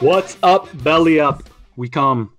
[0.00, 1.42] What's up, belly up?
[1.74, 2.32] We come,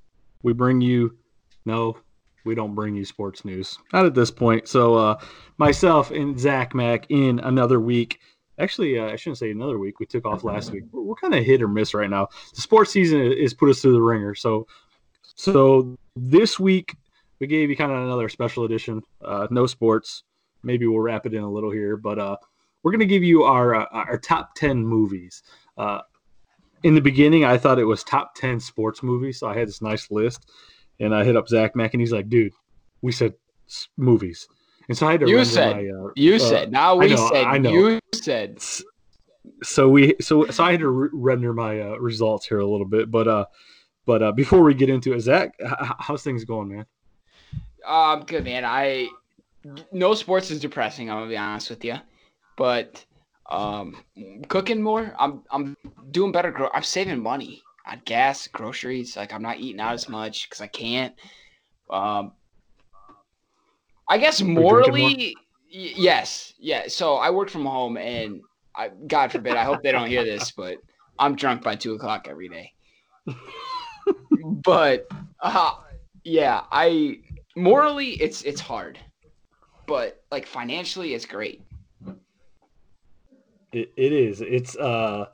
[0.43, 1.17] we bring you.
[1.65, 1.97] No,
[2.45, 3.77] we don't bring you sports news.
[3.91, 4.69] Not at this point.
[4.69, 5.19] So, uh,
[5.57, 8.19] myself and Zach Mack in another week.
[8.59, 9.99] Actually, uh, I shouldn't say another week.
[9.99, 10.85] We took off last week.
[10.89, 12.29] We're, we're kind of hit or miss right now.
[12.55, 14.35] The sports season is put us through the ringer.
[14.35, 14.65] So,
[15.21, 16.95] so this week
[17.41, 19.01] we gave you kind of another special edition.
[19.21, 20.23] Uh, no sports.
[20.63, 22.37] Maybe we'll wrap it in a little here, but uh,
[22.83, 25.43] we're gonna give you our uh, our top ten movies.
[25.77, 25.99] Uh,
[26.83, 29.81] in the beginning, I thought it was top ten sports movies, so I had this
[29.81, 30.49] nice list,
[30.99, 32.53] and I hit up Zach Mack, and he's like, "Dude,
[33.01, 33.33] we said
[33.97, 34.47] movies,"
[34.87, 35.29] and so I had to.
[35.29, 35.75] You said.
[35.75, 36.71] my, uh, You uh, said.
[36.71, 37.45] Now I we know, said.
[37.45, 37.71] I know.
[37.71, 38.59] You said.
[39.63, 42.87] so we so so I had to re- render my uh, results here a little
[42.87, 43.45] bit, but uh,
[44.05, 45.53] but uh, before we get into it, Zach,
[45.99, 46.85] how's things going, man?
[47.85, 48.65] Um, good man.
[48.65, 49.09] I
[49.91, 51.09] no sports is depressing.
[51.09, 51.95] I'm gonna be honest with you,
[52.57, 53.03] but
[53.49, 53.95] um,
[54.47, 55.13] cooking more.
[55.19, 55.75] I'm I'm
[56.11, 56.51] doing better.
[56.51, 59.17] Gro- I'm saving money on gas, groceries.
[59.17, 61.15] Like I'm not eating out as much because I can't.
[61.89, 62.33] Um,
[64.07, 65.35] I guess morally,
[65.73, 66.87] y- yes, yeah.
[66.87, 68.41] So I work from home, and
[68.75, 70.77] I God forbid, I hope they don't hear this, but
[71.17, 72.71] I'm drunk by two o'clock every day.
[74.63, 75.07] but
[75.41, 75.73] uh,
[76.23, 77.19] yeah, I
[77.55, 78.99] morally it's it's hard,
[79.87, 81.61] but like financially it's great.
[83.71, 84.41] It, it is.
[84.41, 85.27] It's uh,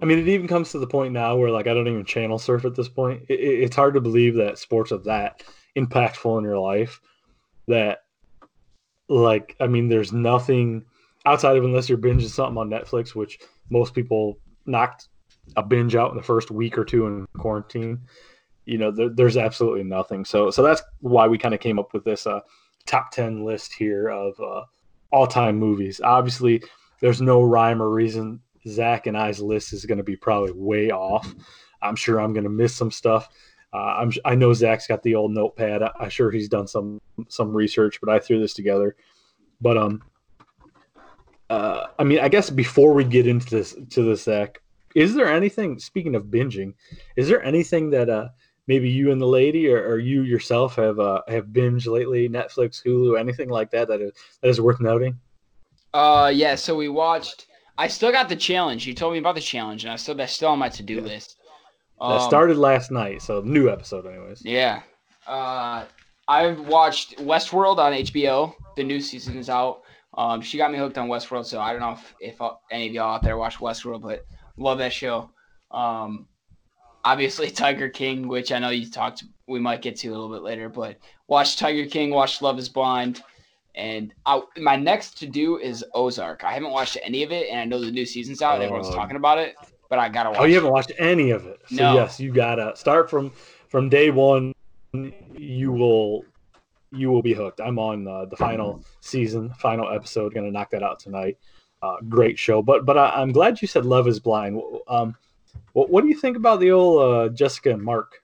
[0.00, 2.38] I mean, it even comes to the point now where like I don't even channel
[2.38, 3.24] surf at this point.
[3.28, 5.42] It, it- it's hard to believe that sports are that
[5.76, 7.00] impactful in your life.
[7.68, 7.98] That,
[9.08, 10.84] like, I mean, there's nothing
[11.26, 13.38] outside of unless you're binging something on Netflix, which
[13.70, 15.08] most people knocked
[15.56, 18.00] a binge out in the first week or two in quarantine.
[18.66, 20.24] You know, there, there's absolutely nothing.
[20.24, 22.40] So, so that's why we kind of came up with this uh,
[22.86, 24.62] top ten list here of uh,
[25.12, 26.00] all time movies.
[26.02, 26.62] Obviously
[27.04, 30.90] there's no rhyme or reason Zach and I's list is going to be probably way
[30.90, 31.34] off.
[31.82, 33.28] I'm sure I'm going to miss some stuff.
[33.74, 35.82] Uh, I'm I know Zach's got the old notepad.
[35.82, 38.96] I, I'm sure he's done some some research, but I threw this together.
[39.60, 40.02] But um,
[41.50, 44.62] uh, I mean, I guess before we get into this to this, Zach,
[44.94, 45.78] is there anything?
[45.78, 46.72] Speaking of binging,
[47.16, 48.28] is there anything that uh
[48.66, 52.30] maybe you and the lady or, or you yourself have uh have binged lately?
[52.30, 55.20] Netflix, Hulu, anything like that that is that is worth noting?
[55.94, 56.54] Uh, yeah.
[56.56, 57.46] So we watched.
[57.78, 58.86] I still got the challenge.
[58.86, 60.96] You told me about the challenge, and I still that's still on my to do
[60.96, 61.00] Yeah.
[61.02, 61.36] list.
[62.00, 64.44] That Um, started last night, so new episode, anyways.
[64.44, 64.82] Yeah.
[65.26, 65.84] Uh,
[66.28, 68.54] I've watched Westworld on HBO.
[68.76, 69.82] The new season is out.
[70.16, 72.40] Um, she got me hooked on Westworld, so I don't know if, if
[72.70, 74.24] any of y'all out there watch Westworld, but
[74.56, 75.30] love that show.
[75.70, 76.26] Um,
[77.04, 79.24] obviously Tiger King, which I know you talked.
[79.46, 82.68] We might get to a little bit later, but watch Tiger King, watch Love Is
[82.68, 83.22] Blind,
[83.74, 86.44] and I, my next to do is Ozark.
[86.44, 88.60] I haven't watched any of it, and I know the new season's out.
[88.62, 88.94] Everyone's Oh.
[88.94, 89.54] talking about it,
[89.90, 90.38] but I gotta watch.
[90.40, 91.60] Oh, you haven't watched any of it.
[91.68, 91.94] So No.
[91.94, 93.32] yes, you gotta start from
[93.68, 94.52] from day one.
[95.36, 96.24] You will
[96.92, 97.60] you will be hooked.
[97.60, 100.32] I'm on uh, the final season, final episode.
[100.34, 101.36] Gonna knock that out tonight.
[101.82, 104.62] Uh, great show, but but I, I'm glad you said Love Is Blind.
[104.86, 105.16] Um,
[105.72, 108.22] what what do you think about the old uh, Jessica and Mark?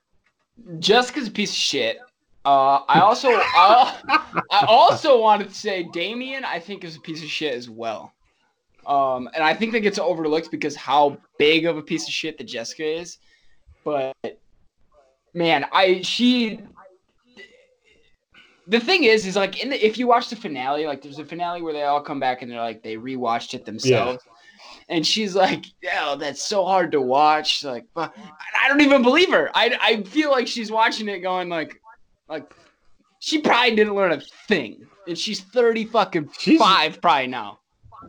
[0.79, 1.97] Jessica's a piece of shit.
[2.43, 7.21] Uh, I also I, I also wanted to say Damien I think is a piece
[7.21, 8.13] of shit as well.
[8.87, 12.37] Um, and I think that gets overlooked because how big of a piece of shit
[12.39, 13.19] that Jessica is.
[13.83, 14.15] But
[15.33, 16.61] man, I she
[18.67, 21.25] the thing is is like in the if you watch the finale, like there's a
[21.25, 24.23] finale where they all come back and they're like they rewatched it themselves.
[24.89, 28.13] And she's like, "Yeah, that's so hard to watch." Like, but
[28.61, 29.49] I don't even believe her.
[29.53, 31.80] I, I feel like she's watching it, going like,
[32.31, 32.53] like
[33.19, 37.59] she probably didn't learn a thing, and she's thirty fucking She's- five probably now.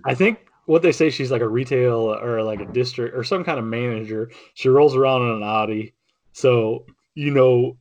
[0.06, 3.44] I think what they say she's like a retail or like a district or some
[3.44, 4.31] kind of manager.
[4.55, 5.93] She rolls around in an Audi,
[6.32, 7.77] so you know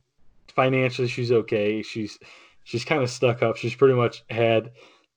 [0.54, 1.80] financially she's okay.
[1.82, 2.18] She's
[2.64, 3.56] she's kind of stuck up.
[3.56, 4.72] She's pretty much had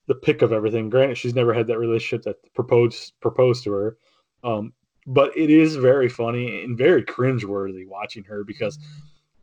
[0.08, 0.90] the pick of everything.
[0.90, 3.98] Granted, she's never had that relationship that proposed proposed to her.
[4.44, 4.72] Um,
[5.08, 8.80] but it is very funny and very cringeworthy watching her because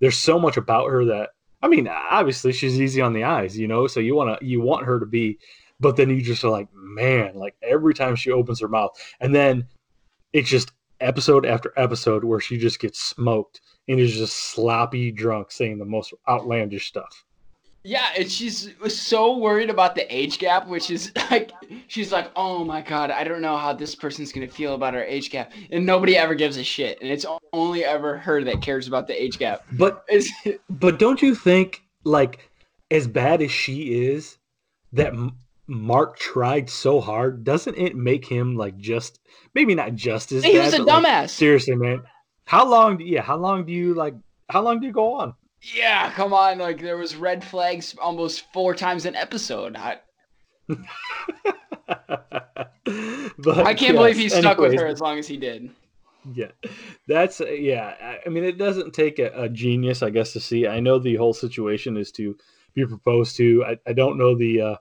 [0.00, 1.30] there's so much about her that
[1.62, 3.86] I mean, obviously she's easy on the eyes, you know.
[3.86, 5.38] So you want to you want her to be,
[5.80, 9.34] but then you just are like, man, like every time she opens her mouth, and
[9.34, 9.66] then
[10.32, 15.50] it's just episode after episode where she just gets smoked and is just sloppy drunk
[15.50, 17.24] saying the most outlandish stuff.
[17.84, 21.50] Yeah, and she's so worried about the age gap, which is like,
[21.88, 25.02] she's like, oh my god, I don't know how this person's gonna feel about our
[25.04, 28.86] age gap, and nobody ever gives a shit, and it's only ever her that cares
[28.86, 29.64] about the age gap.
[29.72, 30.30] But It's,
[30.70, 32.48] but don't you think like
[32.90, 34.38] as bad as she is,
[34.92, 35.12] that
[35.66, 37.44] Mark tried so hard?
[37.44, 39.18] Doesn't it make him like just
[39.54, 40.64] maybe not just as he bad?
[40.66, 41.30] was a but, like, dumbass.
[41.30, 42.02] seriously, man.
[42.44, 42.98] How long?
[42.98, 44.14] Do, yeah, how long do you like?
[44.50, 45.34] How long do you go on?
[45.62, 46.58] Yeah, come on.
[46.58, 49.76] Like there was red flags almost four times an episode.
[49.76, 49.98] I,
[50.68, 50.86] but
[52.86, 55.70] I can't yes, believe he stuck with her as long as he did.
[56.34, 56.50] Yeah,
[57.08, 57.94] that's yeah.
[58.00, 60.66] I- I mean, it doesn't take a, a genius, I guess, to see.
[60.66, 62.36] I know the whole situation is to
[62.74, 63.64] be proposed to.
[63.64, 64.76] I, I don't know the uh,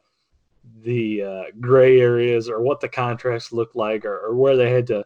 [0.84, 4.88] the uh, gray areas or what the contracts look like or, or where they had
[4.88, 5.06] to,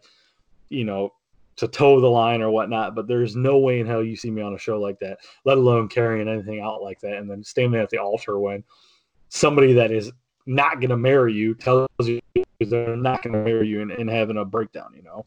[0.69, 1.13] you know,
[1.57, 2.95] to toe the line or whatnot.
[2.95, 5.57] But there's no way in hell you see me on a show like that, let
[5.57, 8.63] alone carrying anything out like that, and then standing at the altar when
[9.29, 10.11] somebody that is
[10.45, 12.21] not going to marry you tells you
[12.59, 15.25] they're not going to marry you and, and having a breakdown, you know.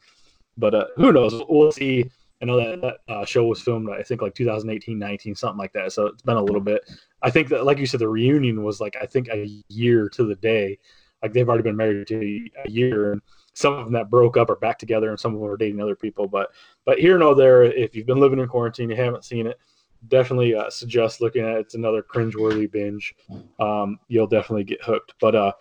[0.56, 1.40] But uh, who knows?
[1.48, 2.10] We'll see.
[2.40, 5.72] I know that, that uh, show was filmed, I think, like 2018, 19, something like
[5.72, 5.92] that.
[5.92, 6.88] So it's been a little bit.
[7.22, 10.24] I think that, like you said, the reunion was like, I think, a year to
[10.24, 10.78] the day.
[11.22, 13.12] Like they've already been married to a year.
[13.12, 13.22] And
[13.58, 15.80] some of them that broke up are back together and some of them are dating
[15.80, 16.28] other people.
[16.28, 16.50] But
[16.84, 19.58] but here no there, if you've been living in quarantine, you haven't seen it,
[20.06, 21.60] definitely uh, suggest looking at it.
[21.60, 23.16] It's another cringeworthy binge.
[23.58, 25.14] Um, you'll definitely get hooked.
[25.20, 25.52] But uh,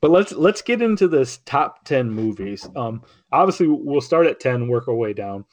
[0.00, 2.66] but let's let's get into this top ten movies.
[2.74, 5.44] Um, obviously we'll start at ten, work our way down.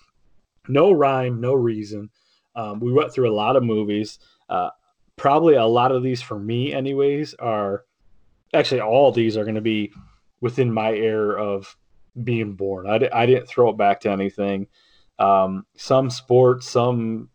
[0.70, 2.10] No rhyme, no reason.
[2.56, 4.20] Um, we went through a lot of movies.
[4.48, 4.70] Uh,
[5.18, 7.84] probably a lot of these for me, anyways, are
[8.54, 9.92] actually all these are going to be
[10.40, 11.76] within my era of
[12.24, 12.88] being born.
[12.88, 14.68] I, I didn't throw it back to anything.
[15.18, 17.30] Um, some sports, some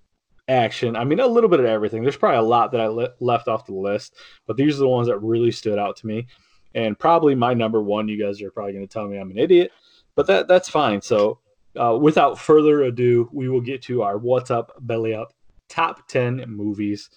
[0.48, 0.96] action.
[0.96, 2.02] I mean, a little bit of everything.
[2.02, 4.16] There's probably a lot that I le- left off the list,
[4.46, 6.26] but these are the ones that really stood out to me.
[6.74, 8.08] And probably my number one.
[8.08, 9.70] You guys are probably going to tell me I'm an idiot,
[10.14, 11.00] but that that's fine.
[11.00, 11.38] So,
[11.76, 15.32] uh, without further ado, we will get to our what's up, belly up,
[15.68, 17.10] top ten movies.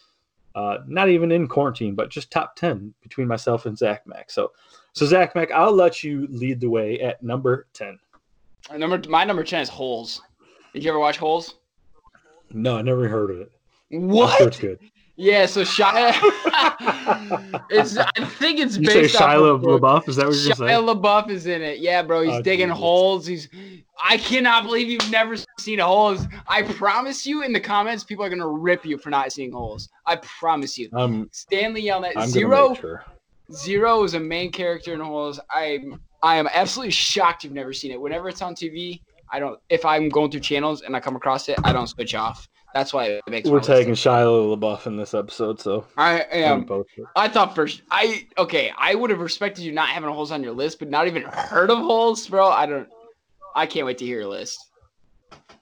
[0.54, 4.30] Uh, not even in quarantine, but just top ten between myself and Zach Mack.
[4.30, 4.52] So,
[4.98, 8.00] so Zach Mack, I'll let you lead the way at number ten.
[8.70, 10.22] Uh, Number my number ten is Holes.
[10.74, 11.56] Did you ever watch Holes?
[12.52, 13.52] No, I never heard of it.
[13.90, 14.38] What?
[14.38, 14.80] sure it's good.
[15.16, 16.14] Yeah, so Shia.
[17.70, 17.98] it's.
[17.98, 20.08] I think it's You say based off Shia LaBeouf?
[20.10, 20.96] Is that what you're Shia gonna?
[20.96, 21.80] LaBeouf is in it.
[21.80, 22.22] Yeah, bro.
[22.22, 22.80] He's Oh, digging Jesus.
[22.80, 23.26] holes.
[23.26, 23.50] He's.
[24.04, 26.26] I cannot believe you've never seen holes.
[26.48, 29.90] I promise you, in the comments, people are gonna rip you for not seeing holes.
[30.06, 30.90] I promise you.
[30.94, 32.76] I'm Stanley yelled at I'm zero.
[32.76, 33.04] sure.
[33.52, 35.40] Zero is a main character in Holes.
[35.50, 35.80] I
[36.22, 38.00] I am absolutely shocked you've never seen it.
[38.00, 39.02] Whenever it's on TV,
[39.32, 39.60] I don't.
[39.70, 42.48] If I'm going through channels and I come across it, I don't switch off.
[42.74, 43.50] That's why it makes.
[43.50, 46.68] We're taking Shia LaBeouf in this episode, so I am.
[47.16, 47.82] I thought first.
[47.90, 48.72] I okay.
[48.78, 51.72] I would have respected you not having holes on your list, but not even heard
[51.72, 52.50] of holes, bro.
[52.50, 52.90] I don't.
[53.56, 54.60] I can't wait to hear your list.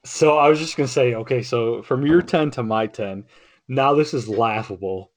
[0.03, 3.25] So I was just gonna say, okay, so from your ten to my ten,
[3.67, 5.11] now this is laughable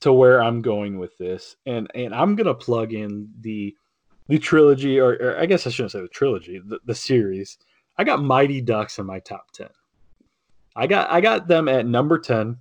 [0.00, 3.74] to where I'm going with this, and and I'm gonna plug in the
[4.28, 7.58] the trilogy, or, or I guess I shouldn't say the trilogy, the, the series.
[7.96, 9.70] I got Mighty Ducks in my top ten.
[10.76, 12.58] I got I got them at number ten.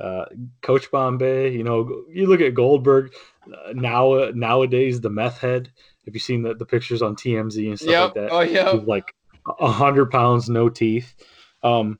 [0.00, 0.24] Uh,
[0.60, 3.14] Coach Bombay, you know, you look at Goldberg
[3.46, 5.70] uh, now nowadays, the meth head.
[6.04, 8.02] Have you seen the, the pictures on TMZ and stuff Yep.
[8.02, 8.32] like that?
[8.32, 8.70] Oh yeah.
[8.70, 9.14] Like
[9.60, 11.14] a hundred pounds, no teeth.
[11.62, 11.98] Um,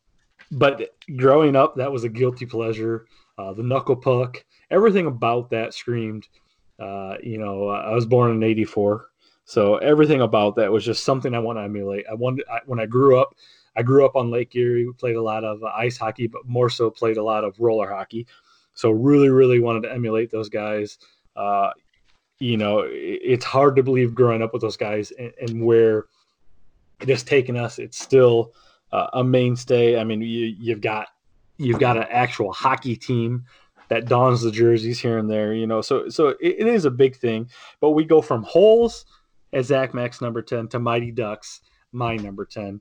[0.50, 3.06] but growing up, that was a guilty pleasure.
[3.38, 6.26] Uh, the knuckle puck, everything about that screamed.
[6.79, 9.08] Uh, you know, I was born in '84,
[9.44, 12.07] so everything about that was just something I want to emulate.
[12.11, 13.35] I wanted I, when I grew up.
[13.76, 14.87] I grew up on Lake Erie.
[14.87, 17.59] We played a lot of uh, ice hockey, but more so played a lot of
[17.59, 18.26] roller hockey.
[18.75, 20.99] So really, really wanted to emulate those guys.
[21.35, 21.71] Uh,
[22.38, 26.07] you know, it's hard to believe growing up with those guys and, and where
[27.00, 27.78] it has taken us.
[27.78, 28.52] It's still
[28.94, 29.98] uh, a mainstay.
[29.98, 31.08] I mean, you, you've got
[31.58, 33.44] you've got an actual hockey team
[33.88, 35.52] that dons the jerseys here and there.
[35.52, 37.50] You know, so so it, it is a big thing.
[37.80, 39.04] But we go from holes
[39.52, 41.60] at Zach Mack's number ten to Mighty Ducks,
[41.90, 42.80] my number ten.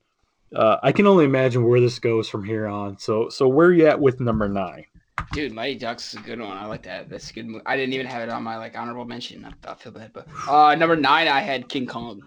[0.55, 2.99] Uh, I can only imagine where this goes from here on.
[2.99, 4.85] So so where are you at with number nine?
[5.31, 6.55] Dude, Mighty Ducks is a good one.
[6.55, 7.09] I like that.
[7.09, 7.47] That's a good.
[7.47, 9.45] mo- I didn't even have it on my like honorable mention.
[9.45, 12.21] I, I feel bad, but uh, number nine, I had King Kong.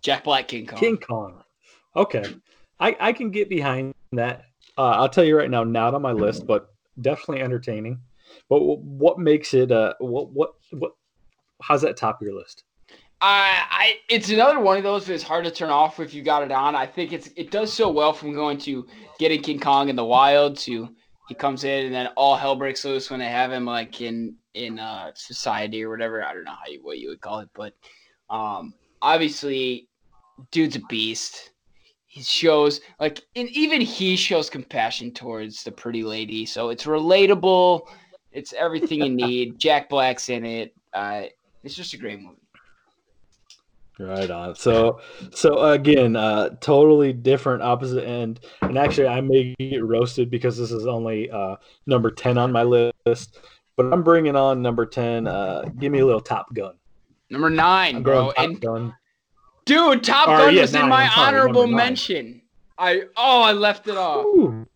[0.00, 0.78] Jack Black King Kong.
[0.78, 1.42] King Kong.
[1.96, 2.24] Okay,
[2.84, 4.44] I I can get behind that.
[4.76, 8.00] Uh, I'll tell you right now, not on my list, but definitely entertaining.
[8.50, 9.72] But wh- what makes it?
[9.72, 10.92] Uh, what what what?
[11.62, 12.64] How's that top of your list?
[13.20, 16.42] I, I, it's another one of those that's hard to turn off if you got
[16.42, 16.74] it on.
[16.74, 18.86] I think it's it does so well from going to
[19.18, 20.90] getting King Kong in the wild to
[21.28, 24.36] he comes in and then all hell breaks loose when they have him like in
[24.52, 26.22] in uh, society or whatever.
[26.22, 27.72] I don't know how you what you would call it, but
[28.28, 29.88] um, obviously,
[30.50, 31.52] dude's a beast.
[32.14, 37.88] He shows like and even he shows compassion towards the pretty lady, so it's relatable.
[38.30, 39.58] It's everything you need.
[39.58, 40.76] Jack Black's in it.
[40.92, 41.24] Uh,
[41.64, 42.36] it's just a great movie.
[43.98, 44.54] Right on.
[44.54, 45.00] So,
[45.32, 48.38] so again, uh, totally different, opposite end.
[48.62, 51.56] And actually, I may get roasted because this is only uh,
[51.86, 53.40] number ten on my list.
[53.76, 55.26] But I'm bringing on number ten.
[55.26, 56.74] Uh, give me a little Top Gun.
[57.28, 58.30] Number 9 I'm bro.
[58.30, 58.94] Top And Gun.
[59.64, 62.42] Dude, Top Or, Gun yeah, was in my sorry, honorable mention.
[62.78, 64.24] I oh, I left it off.
[64.24, 64.66] Ooh.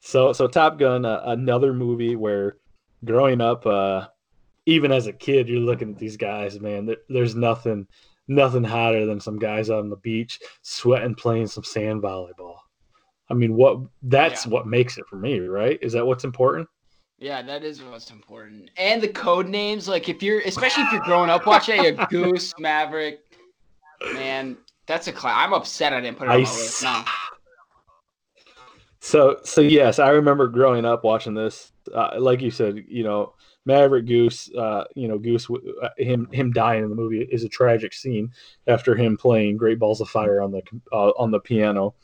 [0.00, 2.56] So, so Top Gun, uh, another movie where
[3.04, 4.08] growing up, uh,
[4.66, 6.86] even as a kid, you're looking at these guys, man.
[6.86, 7.86] There, there's nothing,
[8.26, 12.56] nothing hotter than some guys on the beach sweating, playing some sand volleyball.
[13.30, 13.78] I mean, what?
[14.02, 14.52] That's Yeah.
[14.52, 15.78] what makes it for me, right?
[15.80, 16.68] Is that what's important?
[17.18, 18.70] Yeah, that is what's important.
[18.76, 22.52] And the code names, like if you're, especially if you're growing up watching a Goose,
[22.58, 23.20] Maverick,
[24.14, 24.56] man,
[24.86, 25.34] that's a class.
[25.36, 26.82] I'm upset I didn't put it on my list.
[26.82, 27.04] No.
[29.00, 31.72] So, so yes, I remember growing up watching this.
[31.92, 36.52] Uh, like you said, you know, Maverick Goose, uh, you know, Goose, uh, him him
[36.52, 38.32] dying in the movie is a tragic scene
[38.66, 41.94] after him playing Great Balls of Fire on the uh, on the piano.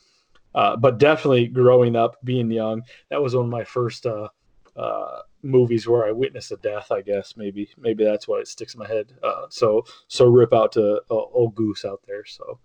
[0.55, 4.29] Uh, but definitely growing up, being young, that was one of my first uh,
[4.77, 6.91] uh, movies where I witnessed a death.
[6.91, 9.13] I guess maybe maybe that's why it sticks in my head.
[9.23, 12.25] Uh, so so rip out to uh, old Goose out there.
[12.25, 12.59] So,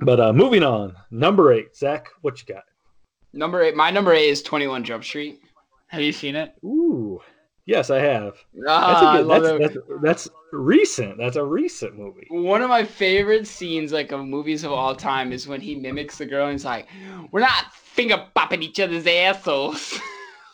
[0.00, 2.64] but uh, moving on, number eight, Zach, what you got?
[3.32, 5.40] Number eight, my number eight is 21 Jump Street.
[5.88, 6.54] Have you seen it?
[6.64, 7.20] Ooh,
[7.66, 8.34] yes, I have.
[8.54, 9.82] That's, Ah, a I good, love that's, it.
[10.02, 11.18] that's, that's recent.
[11.18, 12.26] That's a recent movie.
[12.30, 16.18] One of my favorite scenes, like of movies of all time, is when he mimics
[16.18, 16.88] the girl and he's like,
[17.30, 19.98] "We're not finger popping each other's assholes."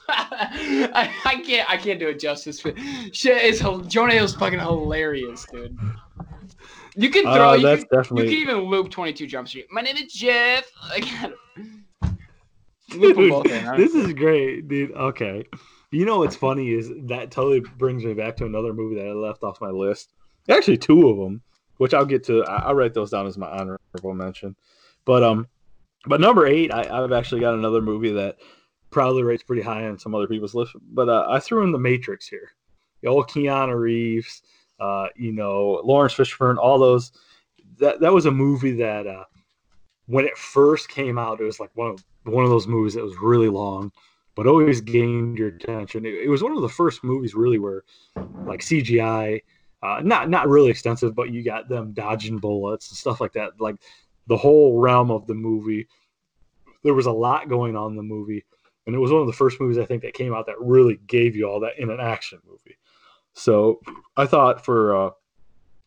[0.08, 2.62] I, I can't, I can't do it justice.
[2.62, 2.74] But
[3.12, 5.78] shit is Jonah Hill's fucking hilarious, dude.
[6.96, 9.66] You can throw, Uh, you, that's can, you definitely can even loop 22 Jump Street.
[9.70, 10.64] My name is Jeff.
[10.90, 11.04] Like,
[12.94, 14.92] loop in, this is great, dude.
[14.92, 15.44] Okay,
[15.90, 19.12] you know what's funny is that totally brings me back to another movie that I
[19.12, 20.12] left off my list.
[20.48, 21.42] Actually, two of them,
[21.78, 22.44] which I'll get to.
[22.44, 24.54] I- I'll write those down as my honorable mention.
[25.04, 25.48] But um,
[26.06, 28.36] but number eight, I, I've actually got another movie that
[28.94, 30.72] probably rates pretty high on some other people's list.
[30.92, 32.52] But uh, I threw in The Matrix here.
[33.02, 34.42] The old Keanu Reeves,
[34.80, 37.12] uh, you know, Laurence Fishburne, all those.
[37.78, 39.24] That that was a movie that uh,
[40.06, 43.04] when it first came out, it was like one of one of those movies that
[43.04, 43.92] was really long,
[44.36, 46.06] but always gained your attention.
[46.06, 47.82] It, it was one of the first movies really where
[48.46, 49.42] like CGI,
[49.82, 53.60] uh, not not really extensive, but you got them dodging bullets and stuff like that.
[53.60, 53.76] Like
[54.28, 55.88] the whole realm of the movie,
[56.84, 58.44] there was a lot going on in the movie,
[58.86, 60.98] and it was one of the first movies I think that came out that really
[61.06, 62.76] gave you all that in an action movie.
[63.32, 63.80] So
[64.16, 65.10] I thought for uh,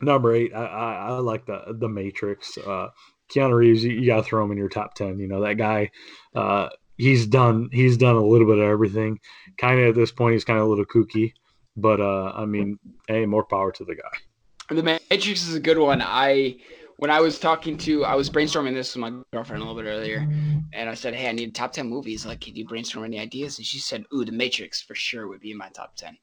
[0.01, 2.57] number eight, I, I, I like the the Matrix.
[2.57, 2.89] Uh,
[3.33, 5.19] Keanu Reeves, you, you got to throw him in your top ten.
[5.19, 5.91] You know that guy.
[6.35, 7.69] Uh, he's done.
[7.71, 9.19] He's done a little bit of everything.
[9.57, 11.33] Kind of at this point, he's kind of a little kooky,
[11.75, 14.75] but uh, I mean, hey, more power to the guy.
[14.75, 16.01] The Matrix is a good one.
[16.01, 16.57] I
[16.97, 19.87] when I was talking to I was brainstorming this with my girlfriend a little bit
[19.89, 20.27] earlier,
[20.73, 22.25] and I said, "Hey, I need top ten movies.
[22.25, 25.39] Like, can you brainstorm any ideas?" And she said, "Ooh, The Matrix for sure would
[25.41, 26.17] be in my top 10.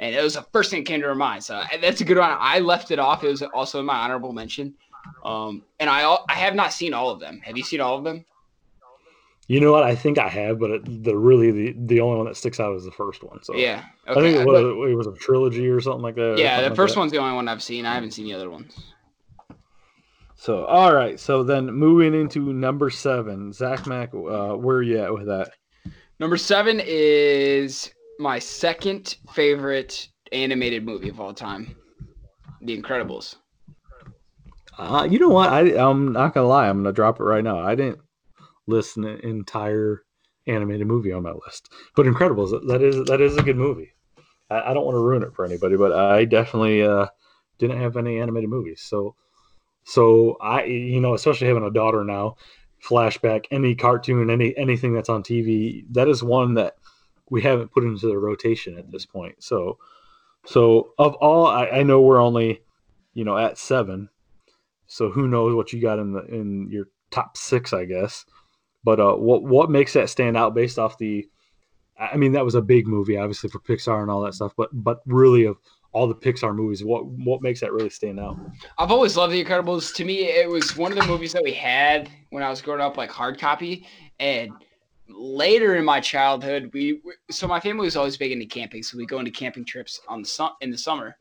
[0.00, 1.44] And it was the first thing that came to her mind.
[1.44, 2.34] So that's a good one.
[2.40, 3.22] I left it off.
[3.22, 4.74] It was also in my honorable mention.
[5.24, 7.40] Um, and I I have not seen all of them.
[7.44, 8.24] Have you seen all of them?
[9.48, 9.82] You know what?
[9.82, 12.74] I think I have, but it, the really the, the only one that sticks out
[12.76, 13.42] is the first one.
[13.42, 13.84] So Yeah.
[14.06, 14.40] I think Okay.
[14.40, 16.36] it but- was, it was a trilogy or something like that.
[16.38, 17.00] yeah, the first that.
[17.00, 17.84] one's the only one I've seen.
[17.84, 18.72] I haven't seen the other ones.
[20.42, 24.98] So all right, so then moving into number seven, Zach Mack, uh, where are you
[24.98, 25.52] at with that?
[26.18, 31.76] Number seven is my second favorite animated movie of all time,
[32.60, 33.36] The Incredibles.
[34.76, 35.52] Uh, you know what?
[35.52, 36.68] I I'm not gonna lie.
[36.68, 37.60] I'm gonna drop it right now.
[37.60, 38.00] I didn't
[38.66, 40.02] list an entire
[40.48, 43.92] animated movie on my list, but Incredibles that is that is a good movie.
[44.50, 47.06] I, I don't want to ruin it for anybody, but I definitely uh,
[47.60, 48.82] didn't have any animated movies.
[48.82, 49.14] So
[49.84, 52.36] so I you know especially having a daughter now,
[52.84, 56.76] flashback any cartoon any anything that's on TV that is one that
[57.30, 59.42] we haven't put into the rotation at this point.
[59.42, 59.78] So
[60.44, 62.62] so of all I, I know we're only
[63.14, 64.08] you know at seven
[64.92, 68.26] so who knows what you got in the in your top six, I guess.
[68.84, 71.26] But uh, what what makes that stand out based off the?
[71.98, 74.52] I mean, that was a big movie, obviously for Pixar and all that stuff.
[74.54, 75.56] But but really, of
[75.92, 78.36] all the Pixar movies, what what makes that really stand out?
[78.78, 79.94] I've always loved The Incredibles.
[79.96, 82.80] To me, it was one of the movies that we had when I was growing
[82.80, 83.86] up, like hard copy.
[84.18, 84.52] And
[85.08, 89.04] later in my childhood, we so my family was always big into camping, so we
[89.06, 91.16] go into camping trips on the sun in the summer.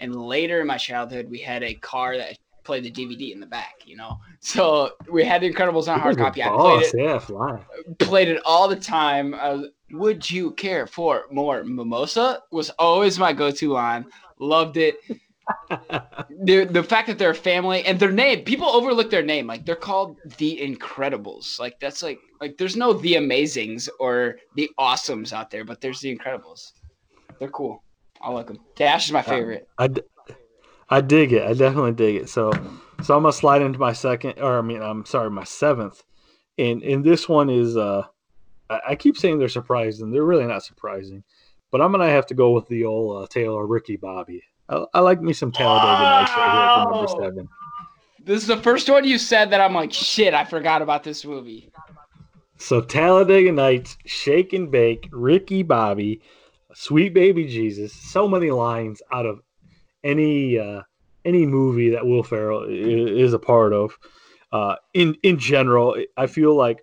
[0.00, 3.46] And later in my childhood, we had a car that played the DVD in the
[3.46, 3.74] back.
[3.84, 6.40] You know, so we had The Incredibles on hard copy.
[6.40, 7.60] the I played boss, it yeah, fly.
[7.98, 9.34] played it all the time.
[9.34, 12.42] I was, Would you care for more mimosa?
[12.50, 14.06] Was always my go-to line.
[14.38, 14.96] Loved it.
[16.44, 19.46] the the fact that they're a family and their name, people overlook their name.
[19.46, 21.58] Like they're called the Incredibles.
[21.58, 26.00] Like that's like like there's no the Amazings or the Awesomes out there, but there's
[26.00, 26.72] the Incredibles.
[27.38, 27.82] They're cool.
[28.20, 28.58] I like them.
[28.76, 29.68] Dash is my favorite.
[29.78, 29.88] I,
[30.90, 31.44] I dig it.
[31.44, 32.28] I definitely dig it.
[32.28, 32.50] So
[33.02, 36.02] so I'm gonna slide into my second, or I mean, I'm sorry, my seventh,
[36.58, 38.04] and and this one is uh,
[38.70, 40.10] I, I keep saying they're surprising.
[40.10, 41.24] They're really not surprising,
[41.70, 44.42] but I'm gonna have to go with the old uh, Taylor Ricky Bobby.
[44.68, 47.48] I, I like me some Talladega Nights right here number seven.
[48.24, 51.24] This is the first one you said that I'm like, shit, I forgot about this
[51.24, 51.70] movie.
[52.58, 56.20] So Talladega Nights, Shake and Bake, Ricky Bobby,
[56.74, 57.92] Sweet Baby Jesus.
[57.92, 59.40] So many lines out of
[60.04, 60.82] any uh,
[61.24, 63.96] any movie that Will Ferrell is a part of.
[64.52, 66.78] Uh, in in general, I feel like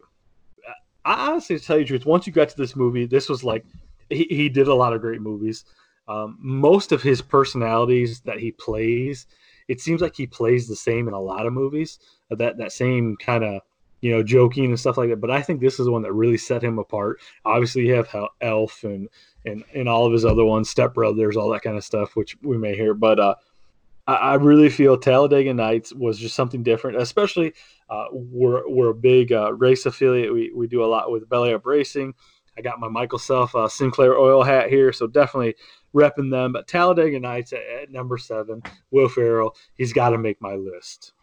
[1.06, 3.66] I honestly, tell you the truth, once you got to this movie, this was like
[4.10, 5.64] he, he did a lot of great movies.
[6.08, 9.28] Um, most of his personalities that he plays,
[9.68, 12.00] it seems like he plays the same in a lot of movies.
[12.30, 13.62] That that same kind of
[14.06, 15.20] you know, joking and stuff like that.
[15.20, 17.20] But I think this is the one that really set him apart.
[17.44, 19.10] Obviously, you have Elf and
[19.46, 22.38] and and all of his other ones, Step Brothers, all that kind of stuff, which
[22.44, 22.94] we may hear.
[22.94, 23.36] But uh,
[24.08, 26.98] I, I really feel Talladega Nights was just something different.
[26.98, 27.54] Especially,
[27.90, 30.34] uh, we're we're a big uh, race affiliate.
[30.34, 32.14] We we do a lot with Belly Up Racing.
[32.58, 35.56] I got my Michael Self uh, Sinclair oil hat here, so definitely
[35.94, 36.54] repping them.
[36.54, 41.14] But Talladega Nights at, at number seven, Will Ferrell, he's got to make my list.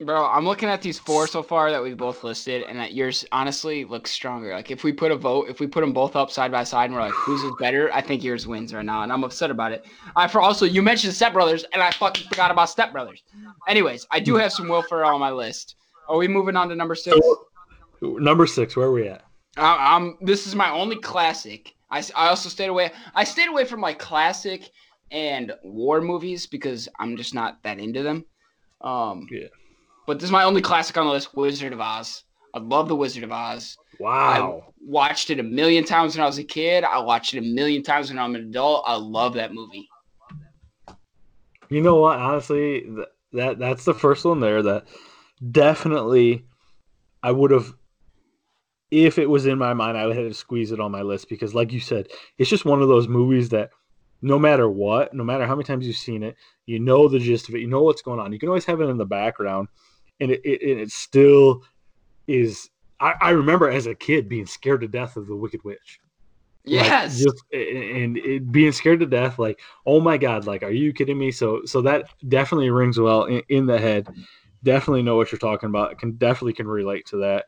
[0.00, 3.24] Bro, I'm looking at these four so far that we've both listed, and that yours
[3.30, 4.52] honestly looks stronger.
[4.52, 6.86] Like if we put a vote, if we put them both up side by side,
[6.86, 7.92] and we're like, whose is better?
[7.92, 9.86] I think yours wins right now, and I'm upset about it.
[10.16, 13.22] I for also you mentioned Step Brothers, and I fucking forgot about Step Brothers.
[13.68, 15.76] Anyways, I do have some Will Ferrell on my list.
[16.08, 17.16] Are we moving on to number six?
[18.02, 19.22] Number six, where are we at?
[19.56, 20.18] I, I'm.
[20.20, 21.72] This is my only classic.
[21.88, 22.90] I, I also stayed away.
[23.14, 24.68] I stayed away from like classic
[25.12, 28.24] and war movies because I'm just not that into them.
[28.80, 29.46] Um, Yeah.
[30.06, 32.24] But this is my only classic on the list: Wizard of Oz.
[32.54, 33.76] I love the Wizard of Oz.
[33.98, 34.62] Wow.
[34.66, 36.84] I watched it a million times when I was a kid.
[36.84, 38.84] I watched it a million times when I'm an adult.
[38.86, 39.88] I love that movie.
[41.68, 42.18] You know what?
[42.18, 44.86] Honestly, th- that that's the first one there that
[45.50, 46.44] definitely
[47.22, 47.74] I would have
[48.90, 51.28] if it was in my mind, I would have to squeeze it on my list
[51.28, 53.70] because like you said, it's just one of those movies that
[54.22, 56.36] no matter what, no matter how many times you've seen it,
[56.66, 58.32] you know the gist of it, you know what's going on.
[58.32, 59.68] You can always have it in the background
[60.20, 61.62] and it, it, and it still
[62.26, 66.00] is I, I remember as a kid being scared to death of the Wicked Witch.
[66.66, 67.18] Like, Yes.
[67.18, 71.18] just and it, being scared to death, like, oh my god, like, are you kidding
[71.18, 71.30] me?
[71.30, 74.08] So, so that definitely rings well in, in the head.
[74.62, 75.98] Definitely know what you're talking about.
[75.98, 77.46] Can definitely can relate to that.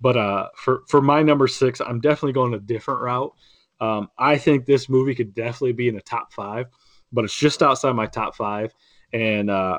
[0.00, 3.32] But uh, for for my number six, I'm definitely going a different route.
[3.80, 6.66] Um, I think this movie could definitely be in the top five,
[7.12, 8.72] but it's just outside my top five.
[9.12, 9.78] And uh,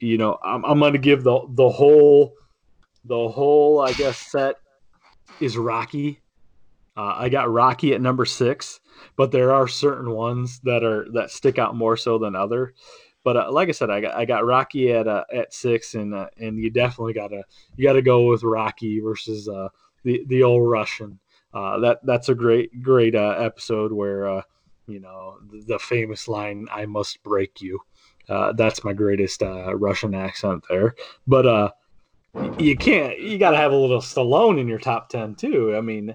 [0.00, 2.34] you know, I'm, I'm going to give the the whole
[3.04, 4.56] the whole I guess set
[5.40, 6.20] is Rocky.
[6.96, 8.80] Uh, I got Rocky at number six,
[9.16, 12.74] but there are certain ones that are that stick out more so than other.
[13.24, 16.14] But uh, like I said, I got I got Rocky at uh, at six, and
[16.14, 17.42] uh, and you definitely gotta
[17.76, 19.68] you gotta go with Rocky versus uh,
[20.04, 21.18] the the old Russian.
[21.52, 24.42] Uh, that that's a great great uh, episode where uh,
[24.86, 27.80] you know the famous line "I must break you."
[28.28, 30.94] Uh, that's my greatest uh, Russian accent there.
[31.26, 31.70] But uh,
[32.58, 35.76] you can't you got to have a little Stallone in your top ten too.
[35.76, 36.14] I mean,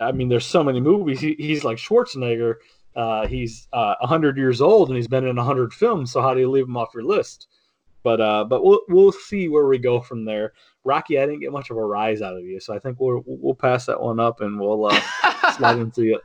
[0.00, 1.20] I mean, there's so many movies.
[1.20, 2.56] He, he's like Schwarzenegger.
[2.96, 6.10] Uh, he's uh, 100 years old and he's been in 100 films.
[6.10, 7.46] So how do you leave him off your list?
[8.02, 10.52] But uh, but we'll we'll see where we go from there.
[10.84, 13.22] Rocky, I didn't get much of a rise out of you, so I think we'll
[13.26, 15.00] we'll pass that one up and we'll uh,
[15.56, 16.22] slide into the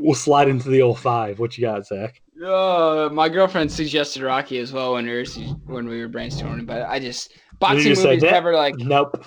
[0.00, 1.38] we'll slide into the old five.
[1.38, 2.20] What you got, Zach?
[2.42, 5.24] Uh, my girlfriend suggested Rocky as well when we were
[5.66, 8.76] when we were brainstorming, but I just boxing just movies never like.
[8.76, 9.24] Nope.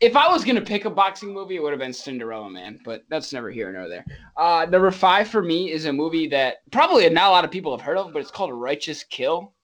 [0.00, 3.04] If I was gonna pick a boxing movie, it would have been Cinderella Man, but
[3.08, 4.04] that's never here nor there.
[4.36, 7.74] Uh, number five for me is a movie that probably not a lot of people
[7.74, 9.54] have heard of, but it's called Righteous Kill.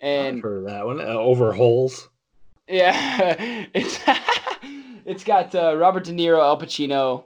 [0.00, 1.00] And heard of that one.
[1.00, 2.08] Uh, over holes.
[2.68, 3.34] yeah,
[3.74, 3.98] it's
[5.04, 7.24] it's got uh, Robert De Niro, Al Pacino.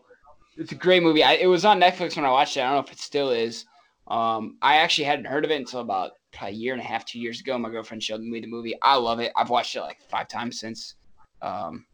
[0.57, 1.23] It's a great movie.
[1.23, 2.61] I, it was on Netflix when I watched it.
[2.61, 3.67] I don't know if it still is.
[4.09, 7.21] Um, I actually hadn't heard of it until about a year and a half, two
[7.21, 7.57] years ago.
[7.59, 8.75] My girlfriend showed me the movie.
[8.83, 9.33] I love it.
[9.37, 10.95] I've watched it like five times since.
[11.41, 11.87] Um,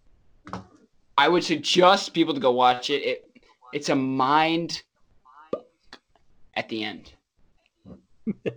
[1.16, 3.02] I would suggest people to go watch it.
[3.02, 3.24] It
[3.72, 4.82] it's a mind
[6.54, 7.12] at the end.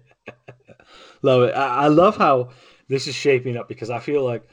[1.21, 1.53] Love it.
[1.53, 2.49] I, I love how
[2.87, 4.43] this is shaping up because I feel like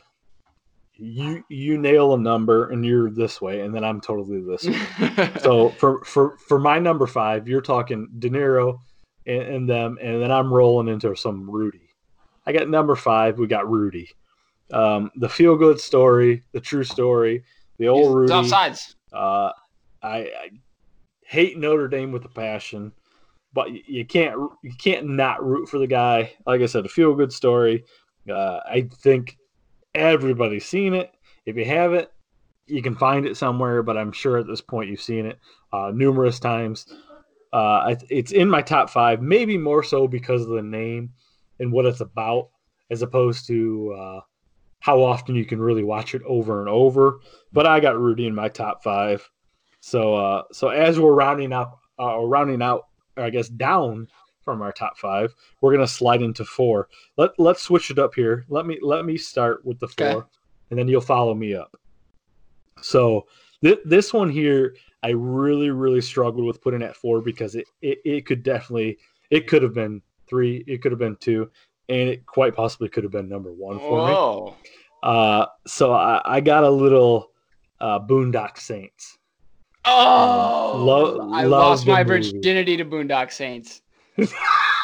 [0.95, 5.31] you you nail a number and you're this way, and then I'm totally this way.
[5.41, 8.81] so for for for my number five, you're talking De Niro
[9.29, 11.91] and, and them, and then I'm rolling into some Rudy.
[12.47, 13.39] I got number five.
[13.39, 14.11] We got Rudy,
[14.73, 17.45] um, the feel good story, the true story,
[17.79, 18.33] the old Rudy.
[18.33, 18.97] Tough sides.
[19.13, 19.51] Uh,
[20.03, 20.51] I, I
[21.25, 22.93] hate Notre Dame with a passion,
[23.53, 26.33] but you, you can't you can't not root for the guy.
[26.47, 27.85] Like I said, a feel good story.
[28.29, 29.37] Uh, I think
[29.95, 31.13] everybody's seen it.
[31.45, 32.09] If you haven't,
[32.67, 35.39] you can find it somewhere, but I'm sure at this point you've seen it
[35.73, 36.87] uh, numerous times.
[37.53, 41.11] Uh, it's in my top five, maybe more so because of the name
[41.59, 42.51] and what it's about,
[42.91, 44.21] as opposed to uh,
[44.81, 47.21] how often you can really watch it over and over.
[47.53, 49.29] But I got Rudy in my top five.
[49.81, 54.09] So, uh, so as we're rounding up, uh, rounding out, I guess down
[54.45, 56.89] from our top five, we're gonna slide into four.
[57.17, 58.45] Let Let's switch it up here.
[58.49, 60.27] Let me let me start with the four, okay.
[60.71, 61.77] and then you'll follow me up.
[62.81, 63.27] So
[63.63, 67.99] th- this one here, I really, really struggled with putting at four because it, it,
[68.05, 68.99] it could definitely,
[69.31, 71.51] it could have been three, it could have been two,
[71.89, 74.47] and it quite possibly could have been number one for Whoa.
[74.47, 74.59] me.
[75.03, 77.31] Uh, so I, I got a little
[77.81, 79.19] uh, Boondock Saints.
[79.85, 82.31] Oh, um, lo- I lost my movie.
[82.31, 83.83] virginity to Boondock Saints.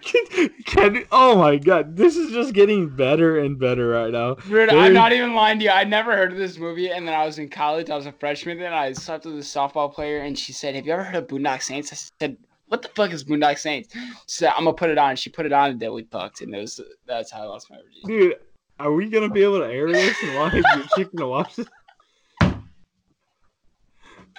[0.00, 4.34] can, can, oh my god, this is just getting better and better right now.
[4.34, 5.70] Dude, I'm not even lying to you.
[5.70, 7.90] I never heard of this movie, and then I was in college.
[7.90, 8.72] I was a freshman then.
[8.72, 11.62] I slept with a softball player, and she said, "Have you ever heard of Boondock
[11.62, 14.98] Saints?" I said, "What the fuck is Boondock Saints?" She said, "I'm gonna put it
[14.98, 17.46] on." She put it on, and then we fucked, and it was that's how I
[17.46, 18.28] lost my virginity.
[18.28, 18.36] Dude,
[18.78, 21.66] are we gonna be able to air this and why you chicken to watch this?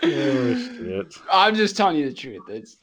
[0.05, 1.15] Oh shit!
[1.31, 2.43] I'm just telling you the truth.
[2.49, 2.75] It's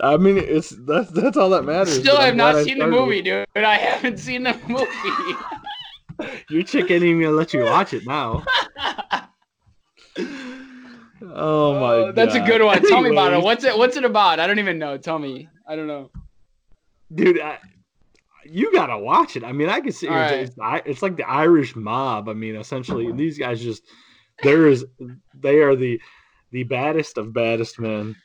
[0.00, 1.98] I mean, it's that's that's all that matters.
[1.98, 3.46] Still, I have not seen the movie, dude.
[3.56, 6.30] I haven't seen the movie.
[6.50, 8.44] Your chick ain't even gonna let you watch it now.
[11.38, 12.80] Oh my oh, That's a good one.
[12.82, 13.42] Tell me about it.
[13.42, 14.40] What's it what's it about?
[14.40, 14.96] I don't even know.
[14.96, 15.48] Tell me.
[15.68, 16.10] I don't know.
[17.14, 17.58] Dude, I,
[18.44, 19.44] you gotta watch it.
[19.44, 20.40] I mean, I can see right.
[20.40, 20.56] it's,
[20.86, 22.28] it's like the Irish mob.
[22.28, 23.82] I mean, essentially, these guys just
[24.42, 24.84] there is
[25.34, 26.00] they are the
[26.52, 28.16] the baddest of baddest men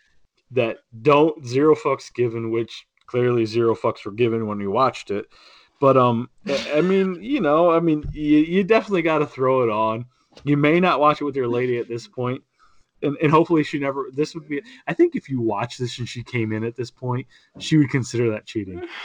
[0.52, 5.26] that don't zero fucks given, which clearly zero fucks were given when you watched it.
[5.80, 6.30] But um,
[6.74, 10.06] I mean, you know, I mean, you, you definitely got to throw it on.
[10.44, 12.44] You may not watch it with your lady at this point,
[13.02, 14.08] and, and hopefully she never.
[14.14, 14.62] This would be.
[14.88, 17.26] I think if you watch this and she came in at this point,
[17.58, 18.88] she would consider that cheating.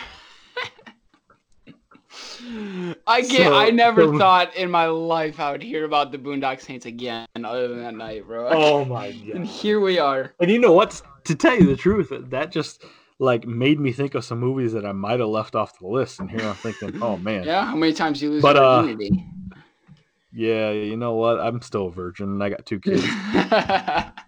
[3.07, 3.47] I get.
[3.47, 6.87] So, I never so, thought in my life I would hear about the Boondock Saints
[6.87, 8.49] again, other than that night, bro.
[8.49, 9.37] Oh my god!
[9.37, 10.35] And here we are.
[10.41, 11.01] And you know what?
[11.27, 12.85] To tell you the truth, that just
[13.19, 16.21] like made me think of some movies that I might have left off the list.
[16.21, 17.45] And here I'm thinking, oh man.
[17.45, 17.65] Yeah.
[17.65, 19.25] How many times you lose but, your virginity?
[19.53, 19.59] Uh,
[20.33, 20.71] yeah.
[20.71, 21.41] You know what?
[21.41, 23.05] I'm still a virgin, and I got two kids.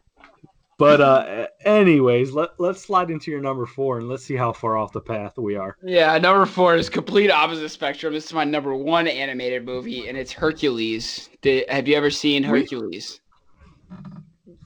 [0.78, 4.76] But uh, anyways, let let's slide into your number four and let's see how far
[4.76, 5.76] off the path we are.
[5.82, 8.14] Yeah, number four is complete opposite spectrum.
[8.14, 11.30] This is my number one animated movie, and it's Hercules.
[11.42, 13.20] Did, have you ever seen Hercules?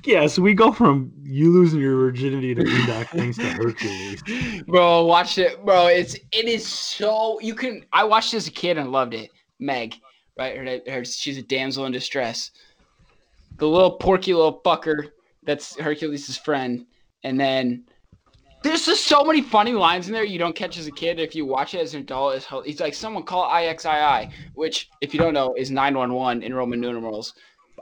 [0.05, 4.23] Yeah, so we go from you losing your virginity to Boondock things to Hercules.
[4.67, 5.87] Bro, watch it, bro.
[5.87, 7.85] It's it is so you can.
[7.93, 9.31] I watched it as a kid and loved it.
[9.59, 9.95] Meg,
[10.39, 10.57] right?
[10.57, 12.51] Her, her she's a damsel in distress.
[13.59, 15.11] The little porky little fucker
[15.43, 16.87] that's Hercules' friend.
[17.25, 17.85] And then
[18.63, 21.19] there's just so many funny lines in there you don't catch as a kid.
[21.19, 25.13] If you watch it as an adult, it's, he's like, someone call IXII, which, if
[25.13, 27.35] you don't know, is 911 in Roman numerals.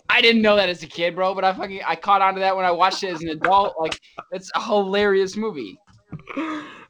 [0.09, 2.41] I didn't know that as a kid, bro, but I fucking I caught on to
[2.41, 3.75] that when I watched it as an adult.
[3.79, 3.99] Like,
[4.33, 5.79] it's a hilarious movie.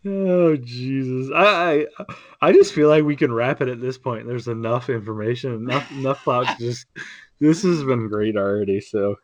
[0.07, 1.31] Oh Jesus!
[1.35, 2.05] I, I
[2.41, 4.27] I just feel like we can wrap it at this point.
[4.27, 6.47] There's enough information, enough enough clout.
[6.59, 6.87] Just
[7.39, 8.81] this has been great already.
[8.81, 9.17] So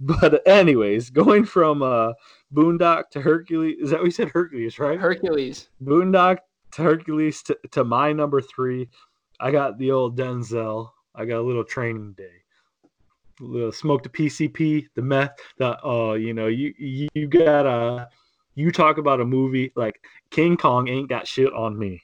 [0.00, 2.12] but anyways, going from uh
[2.52, 4.28] Boondock to Hercules, is that what you said?
[4.28, 4.98] Hercules, right?
[4.98, 5.68] Hercules.
[5.82, 6.38] Boondock
[6.72, 8.88] to Hercules to, to my number three.
[9.40, 10.90] I got the old Denzel.
[11.14, 12.43] I got a little training day.
[13.38, 15.36] Smoke the PCP, the meth.
[15.58, 18.08] The uh, you know, you you, you got a
[18.54, 22.02] you talk about a movie like King Kong ain't got shit on me.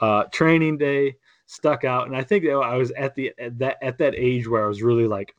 [0.00, 3.78] Uh, training day stuck out, and I think that I was at the at that
[3.82, 5.34] at that age where I was really like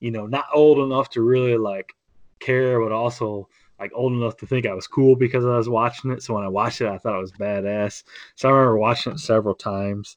[0.00, 1.94] you know, not old enough to really like
[2.40, 6.10] care, but also like old enough to think I was cool because I was watching
[6.10, 6.22] it.
[6.22, 8.02] So when I watched it, I thought it was badass.
[8.34, 10.16] So I remember watching it several times.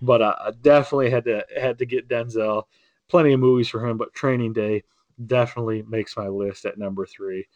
[0.00, 2.64] But uh, I definitely had to had to get Denzel.
[3.08, 4.82] Plenty of movies for him, but Training Day
[5.26, 7.46] definitely makes my list at number three.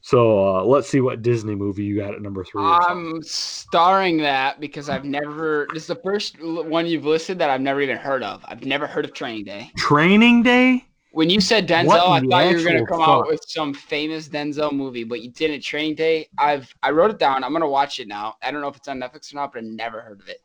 [0.00, 2.62] So uh, let's see what Disney movie you got at number three.
[2.62, 5.66] I'm starring that because I've never.
[5.72, 8.44] This is the first one you've listed that I've never even heard of.
[8.44, 9.70] I've never heard of Training Day.
[9.78, 10.84] Training Day?
[11.12, 14.28] When you said Denzel, I thought you were gonna actual come out with some famous
[14.28, 15.62] Denzel movie, but you didn't.
[15.62, 16.28] Training Day.
[16.36, 17.42] I've I wrote it down.
[17.42, 18.34] I'm gonna watch it now.
[18.42, 20.42] I don't know if it's on Netflix or not, but I never heard of it.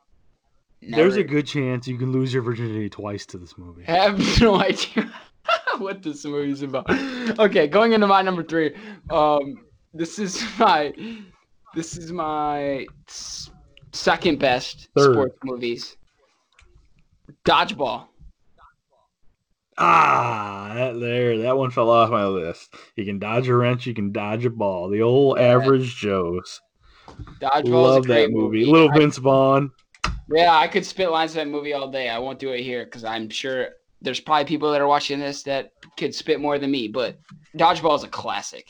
[0.81, 3.83] There's a good chance you can lose your virginity twice to this movie.
[3.87, 5.11] I have no idea
[5.77, 6.89] what this movie's about.
[7.39, 8.75] Okay, going into my number three.
[9.09, 10.93] Um, this is my
[11.75, 12.85] this is my
[13.91, 15.13] second best Third.
[15.13, 15.97] sports movies.
[17.45, 18.05] Dodgeball.
[19.77, 22.73] Ah, that there, that one fell off my list.
[22.95, 24.89] You can dodge a wrench, you can dodge a ball.
[24.89, 26.59] The old average Joes.
[27.41, 28.59] Dodgeball Love is a great that movie.
[28.59, 28.71] movie.
[28.71, 29.71] Little I- Vince Vaughn.
[30.31, 32.09] Yeah, I could spit lines of that movie all day.
[32.09, 33.69] I won't do it here because I'm sure
[34.01, 36.87] there's probably people that are watching this that could spit more than me.
[36.87, 37.19] But
[37.57, 38.69] Dodgeball is a classic.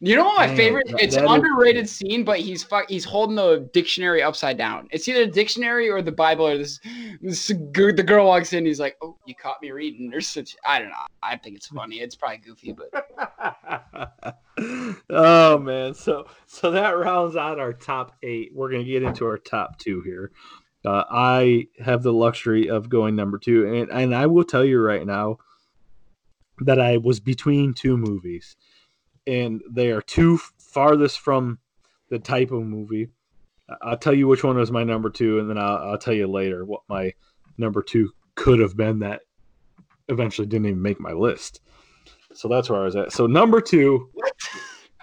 [0.00, 0.86] You know what my Man, favorite?
[0.98, 2.88] It's that is- underrated scene, but he's fuck.
[2.88, 4.88] He's holding the dictionary upside down.
[4.90, 6.80] It's either the dictionary or the Bible or this.
[7.20, 8.64] this g- the girl walks in.
[8.64, 10.56] He's like, "Oh, you caught me reading." There's such.
[10.66, 11.06] I don't know.
[11.22, 11.96] I think it's funny.
[12.00, 14.36] It's probably goofy, but
[15.10, 18.52] oh man, so so that rounds out our top eight.
[18.54, 20.32] We're gonna get into our top two here.
[20.84, 24.80] Uh, I have the luxury of going number two, and and I will tell you
[24.80, 25.38] right now
[26.60, 28.56] that I was between two movies,
[29.26, 31.58] and they are two farthest from
[32.10, 33.08] the type of movie.
[33.82, 36.28] I'll tell you which one was my number two, and then I'll, I'll tell you
[36.28, 37.12] later what my
[37.58, 39.22] number two could have been that
[40.08, 41.60] eventually didn't even make my list.
[42.34, 43.12] So that's where I was at.
[43.12, 44.10] So number two,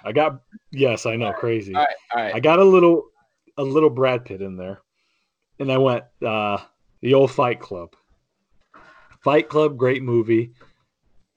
[0.06, 1.74] I got yes, I know, crazy.
[1.74, 2.36] all right, all right.
[2.36, 3.06] I got a little
[3.58, 4.82] a little Brad Pitt in there.
[5.60, 6.58] And I went uh
[7.02, 7.96] the old Fight Club.
[9.24, 10.52] Fight Club, great movie.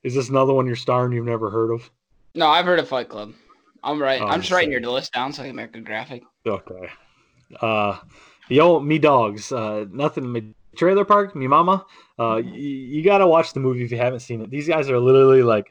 [0.03, 1.91] Is this another one you're starring you've never heard of?
[2.37, 3.33] No, I've heard of Fight Club.
[3.83, 4.21] I'm right.
[4.21, 6.23] Oh, I'm just writing your list down so I can make a graphic.
[6.47, 6.89] Okay.
[7.61, 7.99] Uh
[8.61, 11.85] old me dogs, uh nothing me trailer park, me mama.
[12.19, 14.51] Uh y- you gotta watch the movie if you haven't seen it.
[14.51, 15.71] These guys are literally like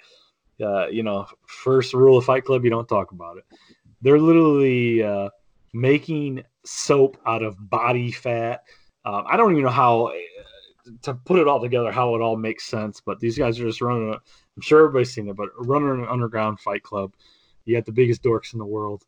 [0.64, 3.44] uh, you know, first rule of Fight Club, you don't talk about it.
[4.02, 5.30] They're literally uh,
[5.74, 8.64] making soap out of body fat.
[9.04, 10.14] Um, I don't even know how
[11.02, 13.02] to put it all together, how it all makes sense.
[13.02, 14.14] But these guys are just running.
[14.14, 14.20] A,
[14.56, 17.14] I'm sure everybody's seen it, but running an underground fight club.
[17.66, 19.04] You got the biggest dorks in the world,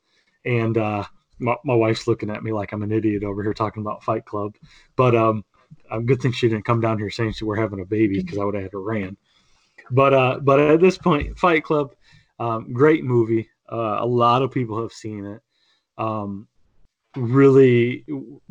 [0.45, 1.03] and uh,
[1.39, 4.25] my, my wife's looking at me like I'm an idiot over here talking about Fight
[4.25, 4.55] Club.
[4.95, 5.45] But um,
[5.91, 8.38] a good thing she didn't come down here saying she were having a baby because
[8.38, 9.17] I would have had her ran.
[9.91, 11.95] But uh, but at this point, Fight Club,
[12.39, 13.49] um, great movie.
[13.71, 15.41] Uh, a lot of people have seen it.
[15.97, 16.47] Um,
[17.15, 18.05] really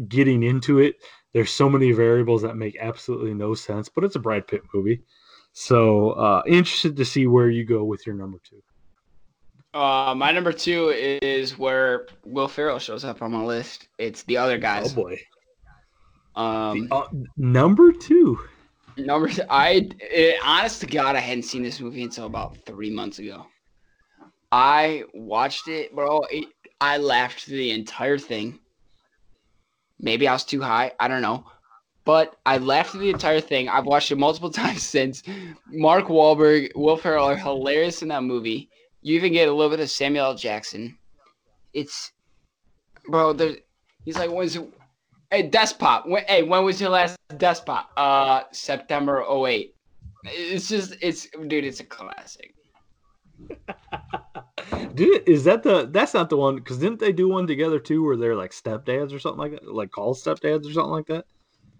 [0.08, 0.96] getting into it.
[1.32, 5.02] There's so many variables that make absolutely no sense, but it's a Brad Pitt movie.
[5.66, 8.62] So uh, interested to see where you go with your number two.
[9.72, 13.88] Uh, my number two is where Will Ferrell shows up on my list.
[13.96, 14.92] It's the other guys.
[14.92, 15.18] Oh boy,
[16.34, 18.38] Um, The- uh, number two.
[18.98, 22.90] number two, I it, honest to God, I hadn't seen this movie until about three
[22.90, 23.46] months ago.
[24.52, 26.20] I watched it, bro.
[26.30, 26.48] It,
[26.82, 28.58] I laughed through the entire thing.
[29.98, 30.92] Maybe I was too high.
[31.00, 31.46] I don't know.
[32.06, 33.68] But I laughed through the entire thing.
[33.68, 35.22] I've watched it multiple times since.
[35.70, 38.70] Mark Wahlberg, Will Ferrell are hilarious in that movie.
[39.02, 40.34] You even get a little bit of Samuel L.
[40.36, 40.96] Jackson.
[41.74, 42.12] It's,
[43.08, 43.32] bro.
[43.34, 43.56] There,
[44.04, 44.56] he's like, when's?
[45.30, 46.08] Hey, Despot.
[46.08, 47.84] When, hey, when was your last Despot?
[47.96, 49.74] Uh, September 08.
[50.24, 52.54] It's just, it's, dude, it's a classic.
[54.94, 55.86] Dude, is that the?
[55.90, 59.12] That's not the one because didn't they do one together too, where they're like stepdads
[59.12, 61.26] or something like that, like called stepdads or something like that?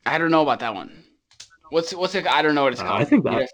[0.07, 1.05] I don't know about that one.
[1.71, 2.27] What's what's it?
[2.27, 3.01] I don't know what it's Uh, called.
[3.01, 3.49] I think that-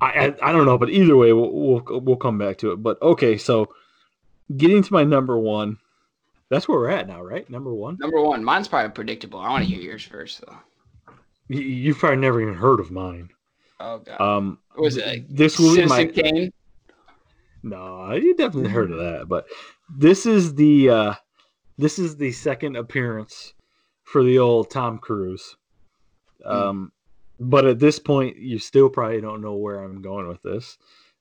[0.00, 2.76] I, I I don't know, but either way, we'll, we'll we'll come back to it.
[2.82, 3.72] But okay, so
[4.56, 5.78] getting to my number one,
[6.50, 7.48] that's where we're at now, right?
[7.50, 7.96] Number one.
[7.98, 9.40] Number one, mine's probably predictable.
[9.40, 10.56] I want to hear yours first, though.
[11.48, 13.30] You, you've probably never even heard of mine.
[13.80, 15.06] Oh god, Um, was it?
[15.06, 16.52] Like, this will be my Kane.
[17.62, 19.46] no, you definitely heard of that, but
[19.96, 21.14] this is the uh,
[21.76, 23.54] this is the second appearance
[24.10, 25.56] for the old Tom Cruise.
[26.44, 26.92] Um,
[27.38, 30.78] but at this point, you still probably don't know where I'm going with this.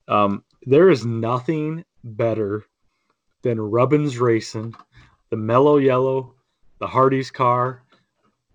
[0.08, 2.66] Um, there is nothing better
[3.42, 4.74] than Rubbins Racing,
[5.30, 6.32] the Mello Yello,
[6.80, 7.84] the Hardee's car,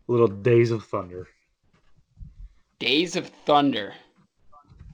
[0.08, 1.28] Little Days of Thunder.
[2.78, 3.92] Days of Thunder.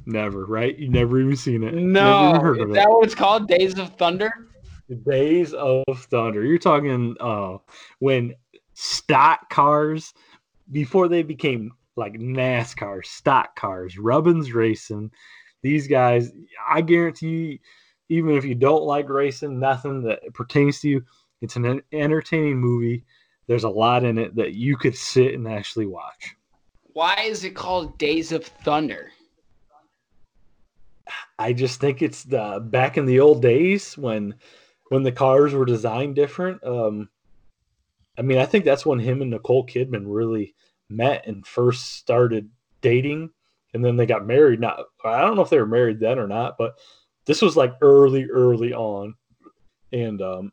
[0.05, 0.77] Never, right?
[0.77, 1.75] You never even seen it.
[1.75, 2.75] No, heard is of it.
[2.75, 3.47] that what it's called?
[3.47, 4.33] Days of Thunder.
[5.07, 6.45] Days of Thunder.
[6.45, 7.59] You're talking uh,
[7.99, 8.35] when
[8.79, 10.15] stock cars,
[10.71, 15.11] before they became like NASCAR, stock cars, Rubbins Racing,
[15.63, 16.31] these guys,
[16.69, 17.59] I guarantee you,
[18.09, 21.05] even if you don't like racing, nothing that pertains to you,
[21.43, 23.05] it's an entertaining movie.
[23.49, 26.37] There's a lot in it that you could sit and actually watch.
[26.93, 29.11] Why is it called Days of Thunder?
[31.39, 34.35] I just think it's the back in the old days when
[34.89, 36.63] when the cars were designed different.
[36.65, 37.09] Um,
[38.19, 40.55] I mean, I think that's when him and Nicole Kidman really
[40.91, 42.51] met and first started
[42.81, 43.31] dating,
[43.75, 44.61] and then they got married.
[44.61, 46.79] Not, I don't know if they were married then or not, but
[47.27, 49.15] this was like early, early on,
[49.93, 50.53] and um,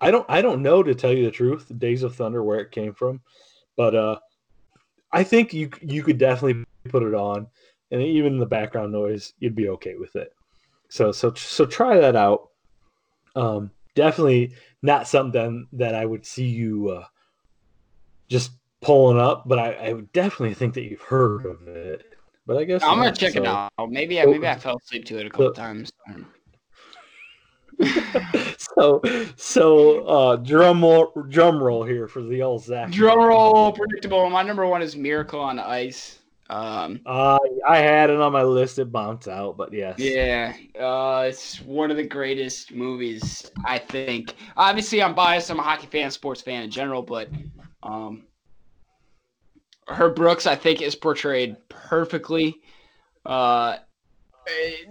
[0.00, 2.72] I don't, I don't know to tell you the truth, Days of Thunder where it
[2.72, 3.22] came from,
[3.76, 4.18] but uh,
[5.12, 7.46] I think you you could definitely put it on,
[7.90, 10.34] and even the background noise, you'd be okay with it.
[10.90, 12.50] So so so try that out.
[13.34, 17.04] Um, definitely not something that I would see you uh,
[18.28, 22.04] just pulling up, but I, I would definitely think that you've heard of it.
[22.46, 23.40] But I guess I'm gonna check so.
[23.42, 23.72] it out.
[23.88, 25.92] Maybe I maybe I fell asleep to it a couple So- times.
[28.56, 29.02] so
[29.36, 32.90] so uh drum roll, drum roll here for the old Zach.
[32.90, 34.30] Drum roll, predictable.
[34.30, 36.20] My number one is Miracle on Ice.
[36.48, 38.78] Um, Uh, I had it on my list.
[38.78, 39.98] It bounced out, but yes.
[39.98, 44.34] yeah, uh, it's one of the greatest movies I think.
[44.56, 45.50] Obviously, I'm biased.
[45.50, 47.28] I'm a hockey fan, sports fan in general, but
[47.82, 48.22] um,
[49.88, 52.60] Herb Brooks, I think, is portrayed perfectly.
[53.24, 53.78] Uh,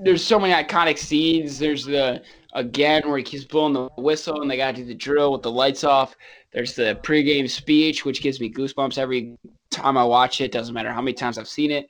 [0.02, 1.58] there's so many iconic scenes.
[1.58, 2.22] There's the
[2.54, 5.44] again where he keeps blowing the whistle and they got to do the drill with
[5.44, 6.16] the lights off.
[6.52, 9.38] There's the pregame speech, which gives me goosebumps every
[9.72, 10.52] time I watch it.
[10.52, 11.90] Doesn't matter how many times I've seen it.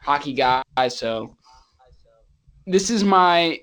[0.00, 1.34] Hockey guy, so
[2.66, 3.60] this is my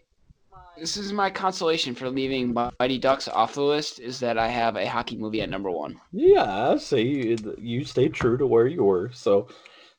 [0.78, 4.00] this is my consolation for leaving Mighty Ducks off the list.
[4.00, 6.00] Is that I have a hockey movie at number one.
[6.12, 7.02] Yeah, I see.
[7.02, 9.12] You, you stayed true to where you were.
[9.14, 9.48] So,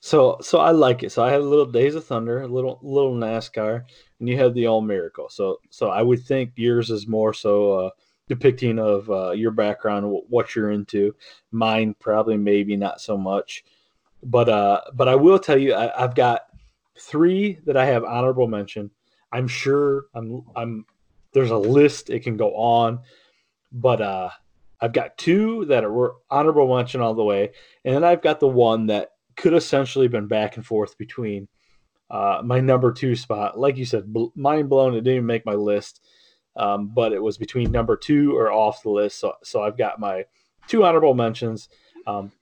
[0.01, 1.13] so, so I like it.
[1.13, 3.85] So I had a little Days of Thunder, a little, little NASCAR,
[4.21, 5.29] and you had the All Miracle.
[5.31, 7.91] So, so I would think yours is more so uh,
[8.29, 11.15] depicting of uh, your background, what you're into.
[11.53, 13.65] Mine probably, maybe not so much.
[14.29, 16.43] But, uh, but I will tell you, I, I've got
[16.99, 18.91] three that I have honorable mention.
[19.33, 20.85] I'm sure I'm, I'm.
[21.33, 23.01] There's a list it can go on,
[23.71, 24.31] but uh,
[24.81, 27.53] I've got two that are honorable mention all the way,
[27.85, 31.47] and then I've got the one that could essentially been back and forth between
[32.11, 33.59] uh, my number two spot.
[33.59, 34.95] Like you said, bl- mind blown.
[34.95, 36.01] It didn't even make my list,
[36.57, 39.21] um, but it was between number two or off the list.
[39.21, 40.25] So, so I've got my
[40.67, 41.69] two honorable mentions.
[42.07, 42.33] Um,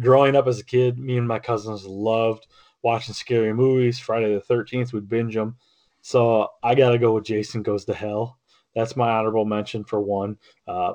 [0.00, 2.46] growing up as a kid, me and my cousins loved
[2.82, 3.98] watching scary movies.
[3.98, 5.56] Friday the Thirteenth, we'd binge them.
[6.02, 8.38] So I got to go with Jason Goes to Hell.
[8.74, 10.38] That's my honorable mention for one.
[10.68, 10.94] Uh,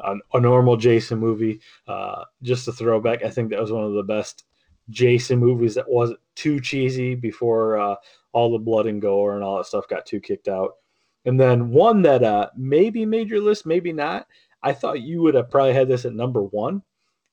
[0.00, 1.60] a, a normal Jason movie.
[1.88, 3.24] Uh, just a throwback.
[3.24, 4.44] I think that was one of the best
[4.90, 7.96] Jason movies that wasn't too cheesy before uh,
[8.32, 10.76] all the blood and gore and all that stuff got too kicked out.
[11.24, 14.26] And then one that uh, maybe made your list, maybe not.
[14.62, 16.82] I thought you would have probably had this at number one.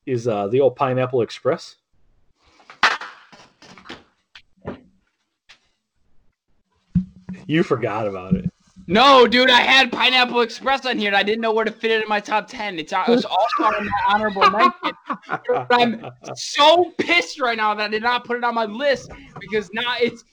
[0.09, 1.75] Is uh, the old Pineapple Express?
[7.45, 8.51] You forgot about it.
[8.87, 11.91] No, dude, I had Pineapple Express on here, and I didn't know where to fit
[11.91, 12.79] it in my top ten.
[12.79, 14.97] It's it was also on my honorable mention.
[15.69, 19.69] I'm so pissed right now that I did not put it on my list because
[19.73, 20.23] now it's.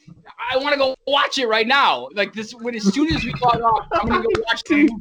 [0.51, 2.09] I want to go watch it right now.
[2.15, 4.95] Like this, when as soon as we log off, I'm gonna go watch the movie.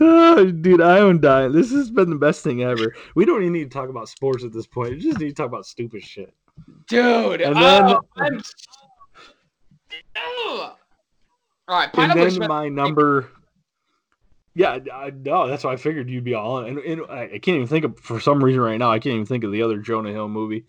[0.00, 1.52] Oh, dude, I am dying.
[1.52, 2.94] This has been the best thing ever.
[3.14, 4.90] We don't even need to talk about sports at this point.
[4.90, 6.34] We just need to talk about stupid shit.
[6.88, 7.40] dude.
[7.40, 8.42] And then- oh, I'm.
[11.68, 13.28] All right, And Pineapple then my number.
[14.54, 16.78] Yeah, I no, that's why I figured you'd be all in.
[16.78, 18.90] And, and I, can't even think of for some reason right now.
[18.90, 20.64] I can't even think of the other Jonah Hill movie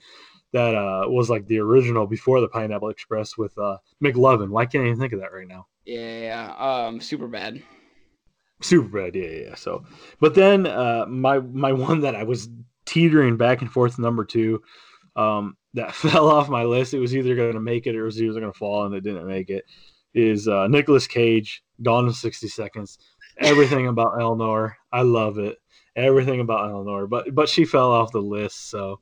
[0.54, 4.50] that uh, was like the original before the Pineapple Express with uh, McLovin.
[4.50, 5.68] Why can't I even think of that right now?
[5.86, 7.62] Yeah, yeah, um, Superbad.
[8.62, 9.56] Superbad, yeah, yeah.
[9.56, 9.84] So,
[10.20, 12.50] but then uh, my my one that I was
[12.86, 14.62] teetering back and forth number two,
[15.16, 16.94] um, that fell off my list.
[16.94, 18.96] It was either going to make it or it was either going to fall, and
[18.96, 19.66] it didn't make it.
[20.14, 22.98] Is uh, Nicolas Cage Gone in sixty seconds?
[23.40, 25.58] Everything about Eleanor, I love it.
[25.96, 28.70] Everything about Eleanor, but but she fell off the list.
[28.70, 29.00] So,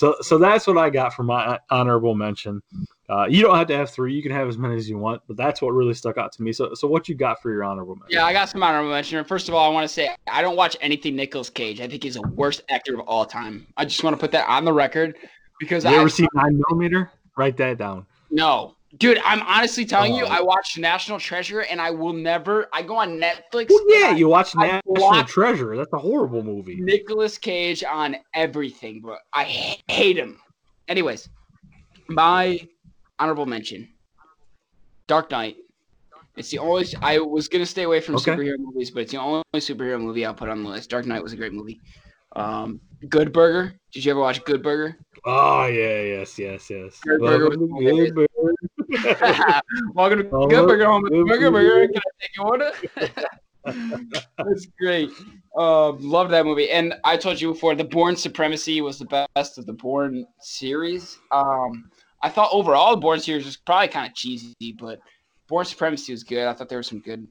[0.00, 2.62] so so that's what I got for my honorable mention.
[3.10, 5.20] Uh, you don't have to have three; you can have as many as you want.
[5.28, 6.54] But that's what really stuck out to me.
[6.54, 8.16] So so what you got for your honorable mention?
[8.16, 9.22] Yeah, I got some honorable mention.
[9.26, 11.82] First of all, I want to say I don't watch anything Nicolas Cage.
[11.82, 13.66] I think he's the worst actor of all time.
[13.76, 15.16] I just want to put that on the record
[15.58, 17.10] because You I ever seen nine millimeter?
[17.36, 18.06] Write that down.
[18.30, 19.20] no, dude.
[19.24, 20.28] I'm honestly telling you, Oh.
[20.28, 22.68] I watched National Treasure, and I will never.
[22.72, 23.68] I go on Netflix.
[23.70, 25.76] Well, yeah, you watch I National Treasure.
[25.76, 26.76] That's a horrible movie.
[26.76, 29.16] Nicolas Cage on everything, bro.
[29.32, 30.38] I hate him.
[30.88, 31.28] Anyways,
[32.08, 32.66] my
[33.18, 33.88] honorable mention:
[35.06, 35.56] Dark Knight.
[36.36, 36.86] It's the only.
[37.02, 38.32] I was gonna stay away from Okay.
[38.32, 40.90] superhero movies, but it's the only superhero movie I'll put on the list.
[40.90, 41.80] Dark Knight was a great movie.
[42.36, 43.74] Um, Good Burger.
[43.92, 44.96] Did you ever watch Good Burger?
[45.24, 46.98] Oh yeah, yes, yes, yes.
[47.00, 48.26] Good Burger Good Burger.
[49.94, 51.02] Welcome to Oh, Good Burger Home.
[51.02, 51.50] Burger burger.
[51.50, 51.86] Burger.
[51.92, 52.72] Can I take your order?
[54.38, 55.10] That's great.
[55.56, 56.70] Um, love that movie.
[56.70, 61.18] And I told you before, the Bourne Supremacy was the best of the Bourne series.
[61.30, 61.88] Um,
[62.22, 64.98] I thought overall the Born series was probably kind of cheesy, but
[65.48, 66.46] Bourne Supremacy was good.
[66.48, 67.28] I thought there were some good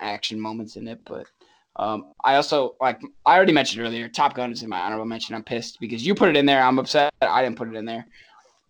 [0.00, 1.26] action moments in it, but
[1.76, 4.08] um, I also like I already mentioned earlier.
[4.08, 5.34] Top Gun is in my honorable mention.
[5.34, 6.62] I'm pissed because you put it in there.
[6.62, 8.06] I'm upset I didn't put it in there.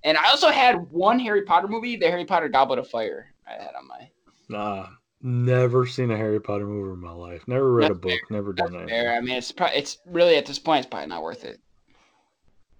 [0.04, 3.32] And I also had one Harry Potter movie, the Harry Potter Goblet of Fire.
[3.48, 4.10] I had on my.
[4.50, 4.88] Nah,
[5.22, 7.42] never seen a Harry Potter movie in my life.
[7.48, 8.20] Never read a That's book.
[8.30, 8.90] Never done That's that.
[8.90, 9.14] fair.
[9.14, 11.58] I mean, it's probably it's really at this point, it's probably not worth it.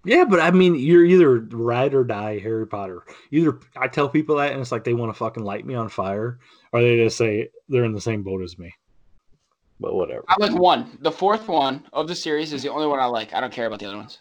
[0.05, 3.01] Yeah, but I mean, you're either ride or die Harry Potter.
[3.31, 5.89] Either I tell people that, and it's like they want to fucking light me on
[5.89, 6.37] fire,
[6.71, 8.71] or they just say they're in the same boat as me.
[9.79, 10.23] But whatever.
[10.27, 10.99] I like one.
[11.01, 13.33] The fourth one of the series is the only one I like.
[13.33, 14.19] I don't care about the other ones.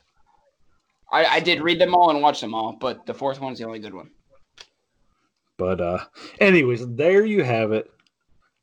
[1.15, 3.67] I, I did read them all and watch them all, but the fourth one's the
[3.67, 4.11] only good one.
[5.57, 6.05] But uh
[6.41, 7.89] anyways, there you have it.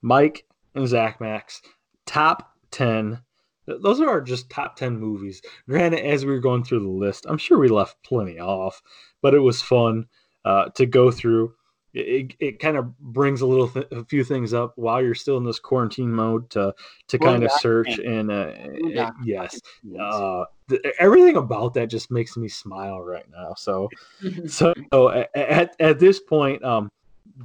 [0.02, 0.46] Mike
[0.76, 1.62] and Zach Mack's,
[2.06, 3.22] top ten.
[3.66, 5.42] Those are our just top ten movies.
[5.70, 8.82] Granted, as we were going through the list, I'm sure we left plenty off,
[9.22, 10.08] but it was fun
[10.44, 11.54] uh, to go through.
[11.94, 15.16] It, it, it kind of brings a little th- a few things up while you're
[15.16, 16.74] still in this quarantine mode to
[17.10, 18.52] to kind of search and uh,
[18.94, 19.12] Yeah.
[19.26, 19.60] yes,
[20.00, 23.54] uh, th- everything about that just makes me smile right now.
[23.56, 23.90] So
[24.48, 26.90] so a- at, at this point um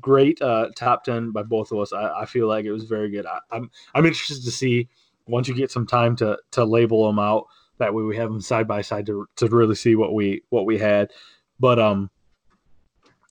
[0.00, 1.92] great uh top 10 by both of us.
[1.92, 3.26] I, I feel like it was very good.
[3.26, 4.88] I, i'm i'm interested to see
[5.26, 7.46] once you get some time to to label them out
[7.78, 10.66] that way we have them side by side to to really see what we what
[10.66, 11.10] we had.
[11.58, 12.10] But um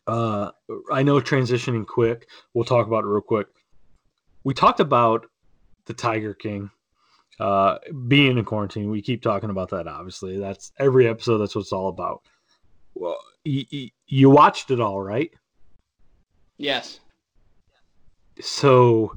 [0.07, 0.51] uh
[0.91, 3.47] i know transitioning quick we'll talk about it real quick
[4.43, 5.25] we talked about
[5.85, 6.69] the tiger king
[7.39, 7.77] uh
[8.07, 11.73] being in quarantine we keep talking about that obviously that's every episode that's what it's
[11.73, 12.21] all about
[12.95, 15.31] well, you, you watched it all, right?
[16.57, 17.01] yes.
[18.41, 19.15] So,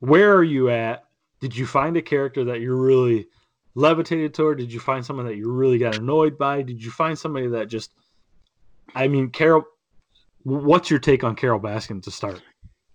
[0.00, 1.04] where are you at?
[1.40, 3.26] Did you find a character that you really
[3.74, 4.58] levitated toward?
[4.58, 6.62] Did you find someone that you really got annoyed by?
[6.62, 7.92] Did you find somebody that just,
[8.94, 9.64] I mean, Carole,
[10.46, 12.40] what's your take on Carole Baskin to start?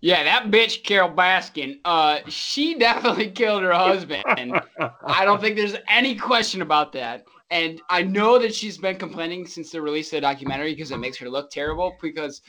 [0.00, 4.24] Yeah, that bitch Carole Baskin, uh, she definitely killed her husband.
[4.26, 4.60] And
[5.06, 7.24] I don't think there's any question about that.
[7.50, 10.96] And I know that she's been complaining since the release of the documentary because it
[10.96, 11.94] makes her look terrible.
[12.00, 12.40] Because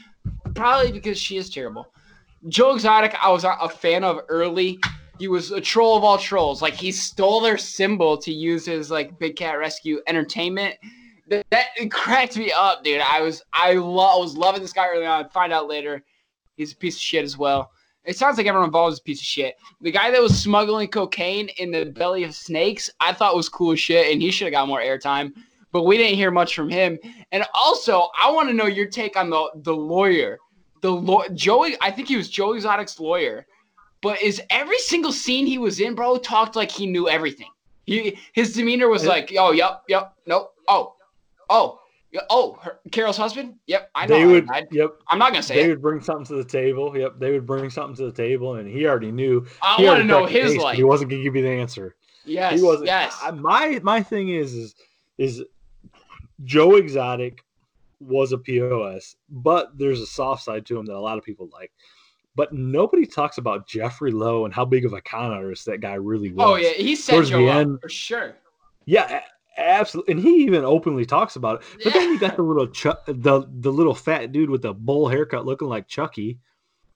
[0.56, 1.86] probably because she is terrible.
[2.48, 4.80] Joe Exotic, I was a fan of early.
[5.20, 6.62] He was a troll of all trolls.
[6.62, 10.76] Like he stole their symbol to use his like Big Cat Rescue Entertainment.
[11.28, 13.02] That, that cracked me up, dude.
[13.02, 15.30] I was I, lo- I was loving this guy early on.
[15.30, 16.04] Find out later,
[16.56, 17.72] he's a piece of shit as well.
[18.06, 19.56] It sounds like everyone involved is a piece of shit.
[19.80, 23.72] The guy that was smuggling cocaine in the belly of snakes, I thought was cool
[23.72, 25.32] as shit, and he should have got more airtime.
[25.72, 27.00] But we didn't hear much from him.
[27.32, 30.40] And also, I want to know your take on the the lawyer,
[30.82, 31.78] the law Joey.
[31.82, 33.46] I think he was Joe Exotic's lawyer.
[34.02, 37.48] But is every single scene he was in, bro, talked like he knew everything.
[37.86, 40.96] He his demeanor was like, "Oh, yep, yep, nope, oh,
[41.54, 41.80] oh,
[42.30, 43.56] oh, her, Carole's husband.
[43.68, 44.16] Yep, I know.
[44.16, 44.68] they would, died.
[44.72, 45.70] yep, I'm not gonna say they it.
[45.70, 46.98] would bring something to the table.
[46.98, 49.46] Yep, they would bring something to the table, and he already knew.
[49.62, 50.76] I want to know his life.
[50.76, 51.96] He wasn't gonna give you the answer.
[52.26, 52.88] Yes, he wasn't.
[52.88, 53.18] yes.
[53.22, 54.76] I- my my thing is is
[55.18, 55.44] is
[56.44, 57.44] Joe Exotic
[58.00, 61.50] was a POS, but there's a soft side to him that a lot of people
[61.52, 61.72] like.
[62.36, 65.94] But nobody talks about Jeffrey Lowe and how big of a con artist that guy
[65.94, 66.46] really oh, was.
[66.46, 68.36] Oh yeah, he set Towards Joe up end- for sure.
[68.86, 69.22] yeah,
[69.58, 70.14] absolutely.
[70.14, 71.84] And he even openly talks about it.
[71.84, 75.08] But then you got the little Chu- the the little fat dude with the bowl
[75.08, 76.40] haircut looking like Chucky.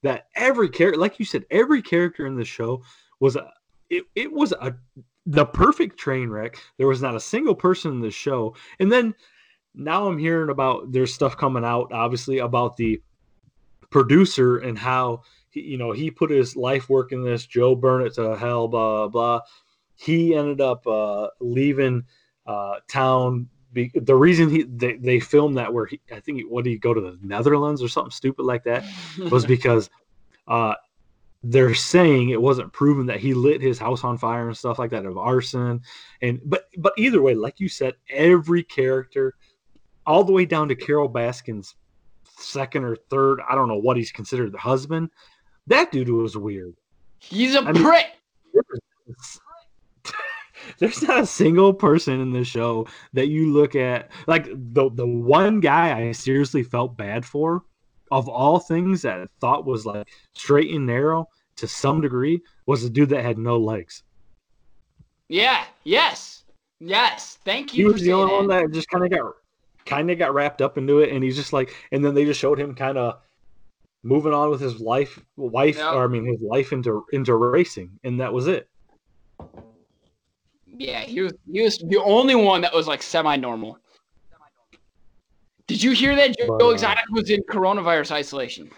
[0.04, 2.84] That every character, like you said, every character in the show
[3.20, 3.50] was a
[3.90, 4.76] it, it was a
[5.26, 6.58] the perfect train wreck.
[6.78, 8.56] There was not a single person in the show.
[8.80, 9.14] And then
[9.76, 13.02] now I'm hearing about there's stuff coming out, obviously, about the
[13.90, 17.46] producer and how he, you know he put his life work in this.
[17.46, 19.08] Joe burned it to hell, blah blah.
[19.08, 19.42] blah.
[19.96, 22.06] He ended up uh, leaving
[22.48, 23.50] uh, town.
[23.74, 26.78] Be, the reason he they, they filmed that where he I think what did he
[26.78, 28.84] go to the Netherlands or something stupid like that
[29.30, 29.90] was because
[30.48, 30.74] uh,
[31.44, 34.90] they're saying it wasn't proven that he lit his house on fire and stuff like
[34.92, 35.82] that of arson
[36.22, 39.36] and but but either way like you said every character
[40.06, 41.76] all the way down to carole baskin's
[42.26, 45.10] second or third i don't know what he's considered the husband
[45.68, 46.74] that dude was weird
[47.20, 48.06] He's a I mean- prick.
[50.80, 55.08] There's not a single person in the show that you look at like the the
[55.08, 57.64] one guy I seriously felt bad for
[58.12, 62.84] of all things that I thought was like straight and narrow to some degree was
[62.84, 64.04] the dude that had no legs.
[65.28, 65.66] Yeah.
[65.84, 66.44] Yes.
[66.80, 67.38] Yes.
[67.44, 67.88] Thank you.
[67.88, 69.34] He was the only one that just kind of got
[69.86, 72.40] kind of got wrapped up into it and he's just like and then they just
[72.40, 73.20] showed him kind of
[74.04, 75.94] moving on with his life, wife, Yep.
[75.94, 78.70] or I mean his life into into racing, and that was it.
[80.78, 83.80] Yeah, he was he was the only one that was like semi-normal.
[85.66, 88.70] Did you hear that Joe But, uh, Exotic was in coronavirus isolation?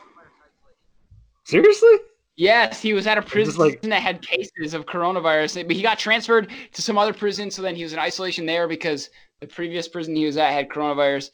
[1.44, 1.94] Seriously?
[2.36, 6.00] Yes, he was at a prison like- that had cases of coronavirus, but he got
[6.00, 7.52] transferred to some other prison.
[7.52, 9.10] So then he was in isolation there because
[9.42, 11.32] the previous prison he was at had coronavirus.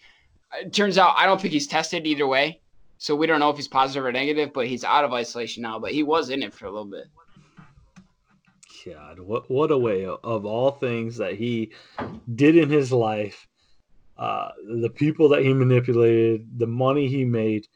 [0.62, 2.60] It turns out I don't think he's tested either way,
[2.98, 4.52] so we don't know if he's positive or negative.
[4.52, 5.78] But he's out of isolation now.
[5.78, 7.06] But he was in it for a little bit.
[8.86, 11.72] God, what what a way of, of all things that he
[12.36, 13.48] did in his life,
[14.18, 14.50] uh,
[14.82, 17.68] the people that he manipulated, the money he made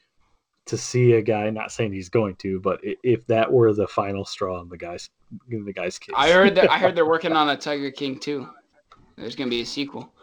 [0.68, 1.49] to see a guy.
[1.49, 5.10] Not saying he's going to, but if that were the final straw in the guy's
[5.49, 8.20] in the guy's case, I heard that I heard they're working on a Tiger King
[8.20, 8.47] too.
[9.18, 10.14] There's gonna be a sequel.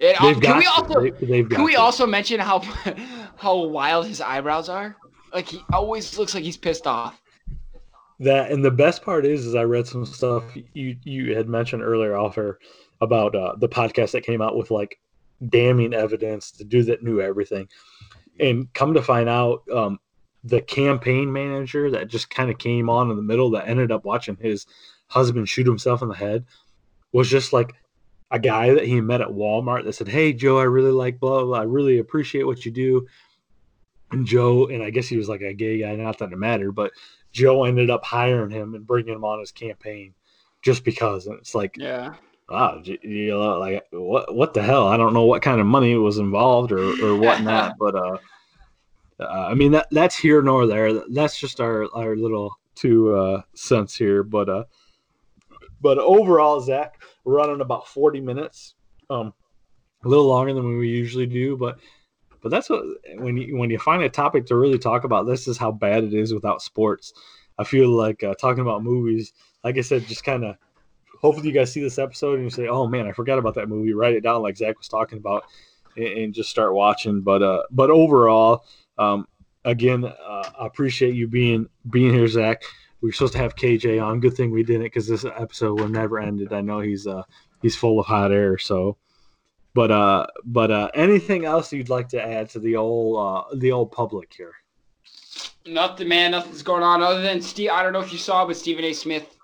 [0.00, 1.80] It, can we also They, can we to.
[1.80, 2.60] also mention how
[3.36, 4.96] how wild his eyebrows are?
[5.34, 7.20] Like he always looks like he's pissed off.
[8.20, 10.44] That and the best part is, is I read some stuff
[10.74, 12.58] you you had mentioned earlier, offer
[13.00, 14.98] about uh, the podcast that came out with like
[15.48, 17.68] damning evidence to do that knew everything,
[18.40, 20.00] and come to find out, um,
[20.44, 24.04] the campaign manager that just kind of came on in the middle that ended up
[24.04, 24.66] watching his
[25.08, 26.44] husband shoot himself in the head
[27.12, 27.74] was just like
[28.30, 31.38] a guy that he met at Walmart that said, "Hey Joe, I really like blah
[31.38, 31.44] blah.
[31.44, 31.60] blah.
[31.60, 33.06] I really appreciate what you do."
[34.10, 36.72] And Joe, and I guess he was like a gay guy, not that it mattered,
[36.72, 36.92] but
[37.32, 40.14] Joe ended up hiring him and bringing him on his campaign
[40.62, 41.26] just because.
[41.26, 42.14] And it's like, Yeah.
[42.48, 44.88] wow, you know, like what what the hell?
[44.88, 48.18] I don't know what kind of money was involved or or whatnot, but uh,
[49.20, 51.04] uh, I mean that that's here nor there.
[51.10, 54.64] That's just our our little two uh cents here, but uh,
[55.80, 58.74] but overall, Zach, we're running about forty minutes,
[59.10, 59.32] um,
[60.04, 61.78] a little longer than we usually do, but.
[62.42, 62.84] But that's what
[63.16, 65.26] when you when you find a topic to really talk about.
[65.26, 67.12] This is how bad it is without sports.
[67.58, 69.32] I feel like uh, talking about movies,
[69.64, 70.56] like I said, just kind of.
[71.20, 73.68] Hopefully, you guys see this episode and you say, "Oh man, I forgot about that
[73.68, 75.44] movie." Write it down, like Zach was talking about,
[75.96, 77.22] and, and just start watching.
[77.22, 78.64] But uh, but overall,
[78.98, 79.26] um,
[79.64, 82.62] again, uh, I appreciate you being being here, Zach.
[83.00, 84.20] We were supposed to have KJ on.
[84.20, 86.52] Good thing we didn't because this episode will never ended.
[86.52, 87.24] I know he's uh
[87.62, 88.96] he's full of hot air, so.
[89.74, 93.72] But uh, but uh, anything else you'd like to add to the old uh, the
[93.72, 94.54] old public here?
[95.66, 96.30] Nothing, man.
[96.30, 97.70] Nothing's going on other than Steve.
[97.70, 98.92] I don't know if you saw, but Stephen A.
[98.92, 99.36] Smith.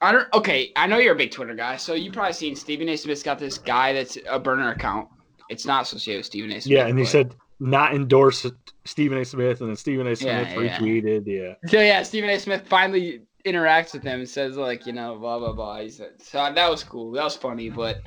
[0.00, 0.28] I don't.
[0.34, 2.96] Okay, I know you're a big Twitter guy, so you probably seen Stephen A.
[2.96, 5.08] Smith's got this guy that's a burner account.
[5.48, 6.60] It's not associated with Stephen A.
[6.60, 6.72] Smith.
[6.72, 8.46] Yeah, and he said not endorse
[8.84, 9.24] Stephen A.
[9.24, 10.16] Smith, and then Stephen A.
[10.16, 10.78] Smith Yeah, yeah.
[10.78, 11.26] retweeted.
[11.26, 12.38] Yeah, So yeah, Stephen A.
[12.38, 15.80] Smith finally interacts with him and says like, you know, blah blah blah.
[15.80, 17.12] He said, so that was cool.
[17.12, 18.00] That was funny, but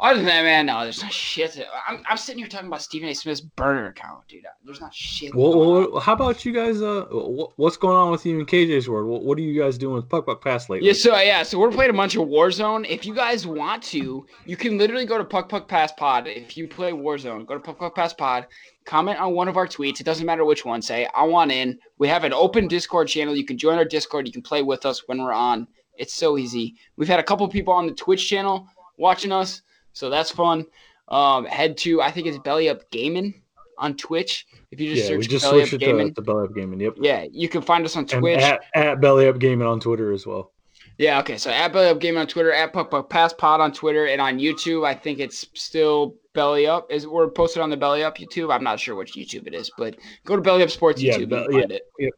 [0.00, 1.60] other than that, man, no, there's not shit.
[1.86, 3.14] I'm, I'm sitting here talking about Stephen A.
[3.14, 4.44] Smith's burner account, dude.
[4.64, 5.34] There's not shit.
[5.34, 5.58] Well,
[5.90, 6.80] well, how about you guys?
[6.80, 9.08] Uh, wh- what's going on with you and KJ's world?
[9.08, 10.88] What, what are you guys doing with Puck Puck Pass lately?
[10.88, 12.88] Yeah, so yeah, so we're playing a bunch of Warzone.
[12.88, 16.26] If you guys want to, you can literally go to Puck Puck Pass Pod.
[16.26, 18.46] If you play Warzone, go to Puck Puck Pass Pod,
[18.86, 20.00] comment on one of our tweets.
[20.00, 20.82] It doesn't matter which one.
[20.82, 21.78] Say, I want in.
[21.98, 23.36] We have an open Discord channel.
[23.36, 24.26] You can join our Discord.
[24.26, 25.68] You can play with us when we're on.
[25.96, 26.76] It's so easy.
[26.96, 30.66] We've had a couple people on the Twitch channel watching us, so that's fun.
[31.08, 33.42] Um, head to I think it's Belly Up Gaming
[33.78, 34.46] on Twitch.
[34.70, 36.54] If you just yeah, we search just Belly Up switched Gaming, to, to Belly Up
[36.54, 36.80] Gaming.
[36.80, 38.38] Yep, yeah, you can find us on and Twitch.
[38.40, 40.52] at, at Belly Up Gaming on Twitter as well.
[40.98, 41.38] Yeah, okay.
[41.38, 44.20] So at Belly Up Gaming on Twitter, at Puck Puck Pass Pod on Twitter, and
[44.20, 46.92] on YouTube, I think it's still Belly Up.
[46.92, 48.54] Is we're posted on the Belly Up YouTube.
[48.54, 51.30] I'm not sure which YouTube it is, but go to Belly Up Sports Yeah, YouTube
[51.30, 51.82] Bel- and find it.
[51.98, 52.10] Yeah,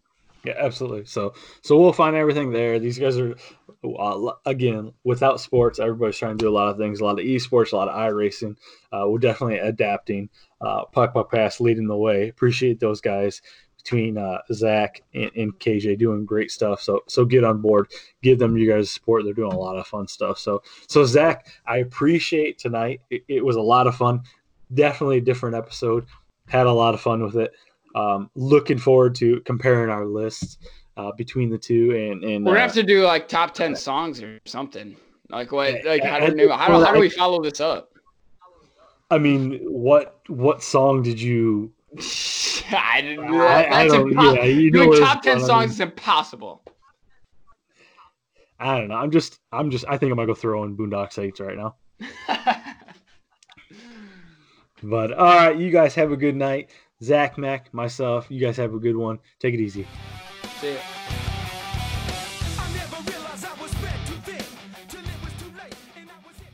[0.45, 1.05] Yeah, absolutely.
[1.05, 2.81] So, so we'll find everything there.
[2.81, 3.37] These guys are,
[4.47, 7.73] again, without sports, everybody's trying to do a lot of things, a lot of esports,
[7.73, 8.57] a lot of iRacing.
[8.93, 10.29] Uh, we're definitely adapting.
[10.61, 12.29] Uh, Puck Puck Pass leading the way.
[12.29, 13.43] Appreciate those guys
[13.77, 16.81] between uh, Zach and, and KJ doing great stuff.
[16.81, 17.91] So, so get on board.
[18.23, 19.25] Give them you guys support.
[19.25, 20.39] They're doing a lot of fun stuff.
[20.39, 23.01] So, so Zach, I appreciate tonight.
[23.11, 24.23] It, it was a lot of fun.
[24.73, 26.07] Definitely a different episode.
[26.47, 27.53] Had a lot of fun with it.
[27.95, 30.59] Um, looking forward to comparing our lists
[30.97, 33.75] uh, between the two, and and We're gonna uh, have to do like top ten
[33.77, 34.97] songs or something.
[35.31, 35.85] Like what?
[35.85, 37.91] Like how do, I- how, do, how do we follow this up?
[39.11, 41.73] I mean, what what song did you?
[42.75, 43.25] I didn't.
[43.25, 44.11] I, I that's don't.
[44.11, 44.37] impossible.
[44.37, 45.45] Yeah, you know Doing top ten going.
[45.45, 46.63] I songs mean, is impossible.
[48.59, 48.95] I don't know.
[48.95, 49.41] I'm just.
[49.51, 49.85] I'm just.
[49.89, 51.77] I think I'm gonna go throw in Boondock Saints right now.
[54.83, 56.71] But all right, you guys have a good night.
[57.03, 58.27] Zach, Mack, myself.
[58.29, 59.19] You guys have a good one.
[59.39, 59.87] Take it easy.
[60.63, 61.22] See ya.